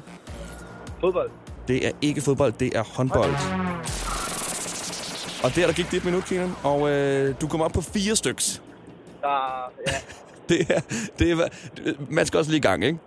Fodbold. 1.00 1.30
Det 1.68 1.86
er 1.86 1.90
ikke 2.02 2.20
fodbold, 2.20 2.52
det 2.52 2.76
er 2.76 2.82
håndbold. 2.96 3.34
Og 5.44 5.56
der, 5.56 5.66
der 5.66 5.72
gik 5.72 5.90
dit 5.90 6.04
minut, 6.04 6.24
Keenan, 6.24 6.50
og 6.64 6.90
øh, 6.90 7.34
du 7.40 7.48
kom 7.48 7.60
op 7.60 7.72
på 7.72 7.80
fire 7.80 8.16
styks. 8.16 8.62
Der, 9.20 9.28
ja. 9.88 9.92
Det 10.48 10.60
er, 10.68 10.80
det 11.18 11.30
er, 11.30 11.48
man 12.10 12.26
skal 12.26 12.38
også 12.38 12.50
lige 12.50 12.58
i 12.58 12.62
gang, 12.62 12.84
ikke? 12.84 12.98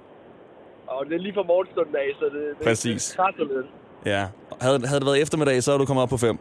Og 0.88 1.06
det 1.06 1.14
er 1.16 1.20
lige 1.20 1.34
fra 1.34 1.44
morgenstunden 1.44 1.96
af, 1.96 2.10
så 2.20 2.26
det, 2.26 2.58
det 2.60 2.68
Præcis. 2.68 3.14
krasser 3.16 3.44
lidt. 3.44 3.68
Ja. 4.06 4.28
Havde, 4.62 4.88
havde 4.88 5.00
det 5.00 5.06
været 5.06 5.22
eftermiddag, 5.22 5.64
så 5.64 5.72
er 5.72 5.78
du 5.78 5.86
kommet 5.86 6.04
op 6.04 6.10
på 6.10 6.18
fem. 6.18 6.38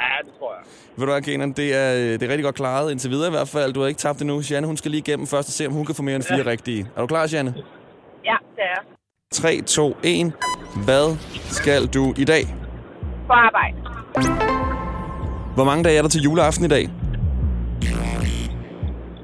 Ja, 0.00 0.26
det 0.26 0.32
tror 0.38 0.54
jeg. 0.54 0.64
Ved 0.96 1.06
du 1.06 1.12
hvad, 1.12 1.22
Kenan, 1.22 1.52
det 1.52 1.74
er, 1.74 1.92
det 2.18 2.22
er 2.22 2.28
rigtig 2.28 2.44
godt 2.44 2.54
klaret 2.54 2.90
indtil 2.90 3.10
videre 3.10 3.28
i 3.28 3.30
hvert 3.30 3.48
fald. 3.48 3.72
Du 3.72 3.80
har 3.80 3.86
ikke 3.88 3.98
tabt 3.98 4.20
endnu. 4.20 4.42
Janne, 4.50 4.66
hun 4.66 4.76
skal 4.76 4.90
lige 4.90 4.98
igennem 4.98 5.26
først 5.26 5.48
og 5.48 5.52
se, 5.52 5.66
om 5.66 5.72
hun 5.72 5.86
kan 5.86 5.94
få 5.94 6.02
mere 6.02 6.14
end 6.16 6.24
fire 6.24 6.38
ja. 6.38 6.50
rigtige. 6.50 6.86
Er 6.96 7.00
du 7.00 7.06
klar, 7.06 7.28
Janne? 7.32 7.54
Ja, 8.24 8.36
det 8.56 8.64
er. 8.74 8.80
3, 9.32 9.60
2, 9.60 9.96
1. 10.02 10.32
Hvad 10.84 11.16
skal 11.50 11.86
du 11.86 12.14
i 12.16 12.24
dag? 12.24 12.44
På 13.26 13.32
arbejde. 13.32 13.76
Hvor 15.54 15.64
mange 15.64 15.84
dage 15.84 15.98
er 15.98 16.02
der 16.02 16.08
til 16.08 16.22
juleaften 16.22 16.64
i 16.64 16.68
dag? 16.68 16.88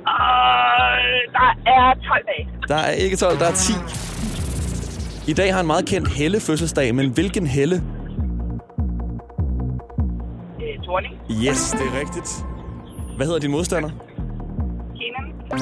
Og 0.07 0.98
der 1.33 1.50
er 1.66 1.94
12 1.94 2.26
dage. 2.26 2.48
Der 2.68 2.74
er 2.76 2.90
ikke 2.90 3.16
12, 3.16 3.38
der 3.38 3.46
er 3.46 3.52
10. 3.52 3.72
I 5.31 5.33
dag 5.33 5.54
har 5.54 5.61
en 5.61 5.66
meget 5.66 5.87
kendt 5.87 6.09
Helle 6.09 6.40
fødselsdag, 6.40 6.94
men 6.94 7.11
hvilken 7.11 7.46
Helle? 7.46 7.83
Torning. 10.88 11.14
Yes, 11.31 11.70
det 11.70 11.81
er 11.81 12.01
rigtigt. 12.01 12.44
Hvad 13.16 13.27
hedder 13.27 13.40
din 13.40 13.51
modstander? 13.51 13.90
Kenan. 14.96 15.61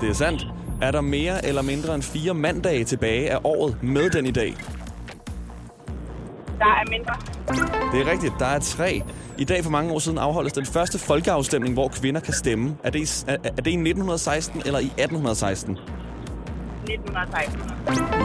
Det 0.00 0.08
er 0.08 0.12
sandt. 0.12 0.46
Er 0.82 0.90
der 0.90 1.00
mere 1.00 1.46
eller 1.46 1.62
mindre 1.62 1.94
end 1.94 2.02
fire 2.02 2.34
mandage 2.34 2.84
tilbage 2.84 3.30
af 3.30 3.38
året 3.44 3.82
med 3.82 4.10
den 4.10 4.26
i 4.26 4.30
dag? 4.30 4.54
Der 6.58 6.64
er 6.64 6.90
mindre. 6.90 7.14
Det 7.92 8.06
er 8.06 8.12
rigtigt. 8.12 8.34
Der 8.38 8.46
er 8.46 8.58
tre. 8.58 9.02
I 9.38 9.44
dag 9.44 9.64
for 9.64 9.70
mange 9.70 9.92
år 9.92 9.98
siden 9.98 10.18
afholdes 10.18 10.52
den 10.52 10.66
første 10.66 10.98
folkeafstemning, 10.98 11.74
hvor 11.74 11.88
kvinder 11.88 12.20
kan 12.20 12.34
stemme. 12.34 12.76
Er 12.84 12.90
det, 12.90 12.98
i, 12.98 13.24
er, 13.30 13.36
er 13.44 13.62
det 13.62 13.66
i 13.66 13.74
1916 13.74 14.62
eller 14.66 14.78
i 14.78 14.86
1816? 14.86 15.78
1916. 16.84 17.60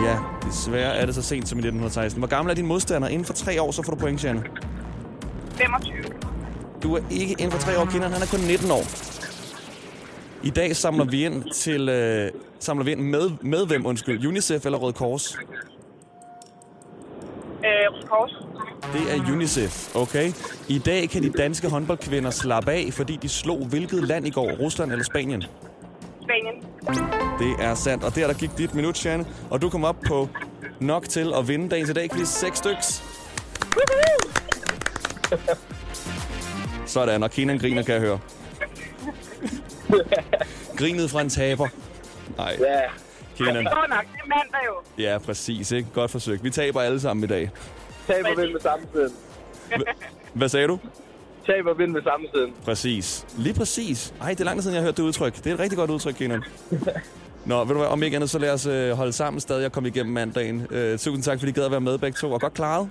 Ja, 0.05 0.17
desværre 0.47 0.95
er 0.95 1.05
det 1.05 1.15
så 1.15 1.21
sent 1.21 1.47
som 1.47 1.57
i 1.57 1.59
1916. 1.59 2.19
Hvor 2.19 2.27
gammel 2.27 2.51
er 2.51 2.55
din 2.55 2.67
modstander? 2.67 3.07
Inden 3.07 3.25
for 3.25 3.33
tre 3.33 3.61
år, 3.61 3.71
så 3.71 3.83
får 3.83 3.93
du 3.93 3.99
point, 3.99 4.23
Janne. 4.23 4.43
25. 5.57 6.22
Du 6.83 6.95
er 6.95 7.01
ikke 7.11 7.31
inden 7.39 7.51
for 7.51 7.59
tre 7.59 7.79
år, 7.79 7.85
Kinder. 7.85 8.09
Han 8.09 8.21
er 8.21 8.25
kun 8.25 8.39
19 8.39 8.71
år. 8.71 8.83
I 10.43 10.49
dag 10.49 10.75
samler 10.75 11.05
vi 11.05 11.25
ind 11.25 11.51
til 11.53 11.89
øh, 11.89 12.31
samler 12.59 12.85
vi 12.85 12.91
ind 12.91 13.01
med, 13.01 13.31
med 13.41 13.67
hvem, 13.67 13.85
undskyld, 13.85 14.27
UNICEF 14.27 14.65
eller 14.65 14.77
Røde 14.77 14.93
Kors? 14.93 15.35
Øh, 15.35 15.39
Røde 17.63 18.07
Kors. 18.07 18.31
Det 18.93 19.15
er 19.15 19.31
UNICEF, 19.33 19.95
okay? 19.95 20.31
I 20.67 20.79
dag 20.79 21.09
kan 21.09 21.23
de 21.23 21.29
danske 21.29 21.69
håndboldkvinder 21.69 22.31
slappe 22.31 22.71
af, 22.71 22.89
fordi 22.91 23.15
de 23.15 23.29
slog 23.29 23.65
hvilket 23.65 24.03
land 24.07 24.27
i 24.27 24.29
går? 24.29 24.51
Rusland 24.51 24.91
eller 24.91 25.05
Spanien? 25.05 25.43
Spanien. 26.21 26.63
Det 27.39 27.65
er 27.65 27.75
sandt, 27.75 28.03
og 28.03 28.15
der 28.15 28.27
der 28.27 28.33
gik 28.33 28.57
dit 28.57 28.75
minut, 28.75 29.05
Janne. 29.05 29.25
Og 29.49 29.61
du 29.61 29.69
kom 29.69 29.83
op 29.83 29.97
på 30.07 30.29
nok 30.79 31.09
til 31.09 31.33
at 31.37 31.47
vinde 31.47 31.69
dagen 31.69 31.85
til 31.85 31.95
dag 31.95 32.09
quiz. 32.09 32.27
Seks 32.27 32.57
styks. 32.57 33.03
Sådan, 36.93 37.23
og 37.23 37.31
Kenan 37.31 37.57
griner, 37.57 37.83
kan 37.83 37.93
jeg 37.93 38.01
høre. 38.01 38.19
Grinet 40.77 41.09
fra 41.09 41.21
en 41.21 41.29
taber. 41.29 41.67
Nej. 42.37 42.57
Ja. 42.59 42.81
Kenan. 43.37 43.55
Det 43.65 43.73
går 43.73 43.85
nok. 43.89 44.05
Det 44.13 44.19
er 44.23 44.27
mandag 44.27 44.59
jo. 44.65 45.03
Ja, 45.03 45.17
præcis. 45.17 45.71
Ikke? 45.71 45.89
Godt 45.93 46.11
forsøgt. 46.11 46.43
Vi 46.43 46.49
taber 46.49 46.81
alle 46.81 46.99
sammen 46.99 47.23
i 47.23 47.27
dag. 47.27 47.49
Tab 48.07 48.25
og 48.25 48.41
vind 48.41 48.51
med 48.51 48.61
samme 48.61 48.85
siden. 48.93 49.13
Hvad 50.33 50.49
sagde 50.49 50.67
du? 50.67 50.79
Tab 51.45 51.65
og 51.65 51.77
vind 51.77 51.91
med 51.91 52.01
samme 52.03 52.27
siden. 52.33 52.53
Præcis. 52.65 53.25
Lige 53.37 53.53
præcis. 53.53 54.13
Ej, 54.21 54.29
det 54.29 54.39
er 54.39 54.43
lang 54.43 54.57
tid 54.57 54.61
siden, 54.63 54.75
jeg 54.75 54.81
har 54.81 54.87
hørt 54.87 54.97
det 54.97 55.03
udtryk. 55.03 55.35
Det 55.35 55.47
er 55.47 55.53
et 55.53 55.59
rigtig 55.59 55.77
godt 55.77 55.89
udtryk, 55.89 56.13
Kenan. 56.13 56.43
Nå, 57.45 57.63
ved 57.63 57.73
du 57.73 57.79
hvad, 57.79 57.87
om 57.87 58.03
ikke 58.03 58.15
andet, 58.15 58.29
så 58.29 58.39
lad 58.39 58.51
os 58.51 58.65
øh, 58.65 58.91
holde 58.91 59.13
sammen 59.13 59.39
stadig 59.39 59.65
og 59.65 59.71
komme 59.71 59.89
igennem 59.89 60.13
mandagen. 60.13 60.67
Øh, 60.71 60.99
tusind 60.99 61.23
tak, 61.23 61.39
fordi 61.39 61.49
I 61.49 61.53
gad 61.53 61.65
at 61.65 61.71
være 61.71 61.81
med 61.81 61.97
begge 61.97 62.17
to, 62.21 62.31
og 62.31 62.41
godt 62.41 62.53
klaret. 62.53 62.89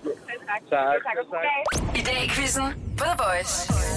Tak. 0.71 0.71
Tak. 0.71 1.17
tak. 1.31 1.97
I 1.97 2.03
dag 2.03 2.25
i 2.25 2.29
quizzen 2.29 2.65
på 2.99 3.05
The 3.05 3.17
Voice. 3.19 3.92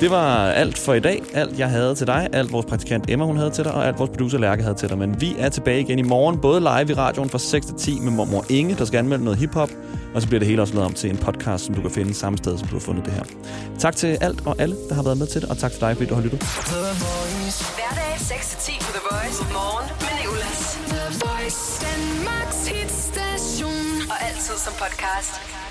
Det 0.00 0.10
var 0.10 0.50
alt 0.50 0.78
for 0.78 0.94
i 0.94 1.00
dag. 1.00 1.22
Alt, 1.34 1.58
jeg 1.58 1.70
havde 1.70 1.94
til 1.94 2.06
dig. 2.06 2.28
Alt, 2.32 2.52
vores 2.52 2.66
praktikant 2.66 3.10
Emma, 3.10 3.24
hun 3.24 3.36
havde 3.36 3.50
til 3.50 3.64
dig. 3.64 3.72
Og 3.72 3.86
alt, 3.86 3.98
vores 3.98 4.10
producer 4.10 4.38
Lærke 4.38 4.62
havde 4.62 4.74
til 4.74 4.88
dig. 4.88 4.98
Men 4.98 5.20
vi 5.20 5.34
er 5.38 5.48
tilbage 5.48 5.80
igen 5.80 5.98
i 5.98 6.02
morgen. 6.02 6.40
Både 6.40 6.60
live 6.60 6.90
i 6.90 6.94
radioen 6.94 7.30
fra 7.30 7.38
6 7.38 7.66
til 7.66 7.76
10 7.76 8.00
med 8.00 8.12
mormor 8.12 8.44
Inge, 8.50 8.74
der 8.74 8.84
skal 8.84 8.98
anmelde 8.98 9.24
noget 9.24 9.38
hiphop. 9.38 9.70
Og 10.14 10.22
så 10.22 10.28
bliver 10.28 10.38
det 10.38 10.48
hele 10.48 10.62
også 10.62 10.74
lavet 10.74 10.86
om 10.86 10.92
til 10.92 11.10
en 11.10 11.16
podcast, 11.16 11.64
som 11.64 11.74
du 11.74 11.80
kan 11.80 11.90
finde 11.90 12.14
samme 12.14 12.38
sted, 12.38 12.58
som 12.58 12.68
du 12.68 12.74
har 12.74 12.80
fundet 12.80 13.04
det 13.04 13.12
her. 13.12 13.22
Tak 13.78 13.96
til 13.96 14.18
alt 14.20 14.46
og 14.46 14.56
alle, 14.58 14.76
der 14.88 14.94
har 14.94 15.02
været 15.02 15.18
med 15.18 15.26
til 15.26 15.42
det. 15.42 15.50
Og 15.50 15.58
tak 15.58 15.72
til 15.72 15.80
dig, 15.80 15.96
fordi 15.96 16.08
du 16.08 16.14
har 16.14 16.22
lyttet. 16.22 16.40
Hverdag 17.76 18.12
6 18.18 18.48
til 18.48 18.74
10 18.74 18.78
på 18.80 18.90
The 18.96 19.02
Voice. 19.10 19.38
Morgen 19.52 19.86
med 20.00 20.12
Nicolas. 20.20 20.60
The 20.92 21.04
Voice. 21.24 21.60
Danmarks 21.86 22.60
hitstation. 22.68 23.86
Og 24.10 24.16
altid 24.28 24.56
som 24.64 24.72
podcast. 24.82 25.65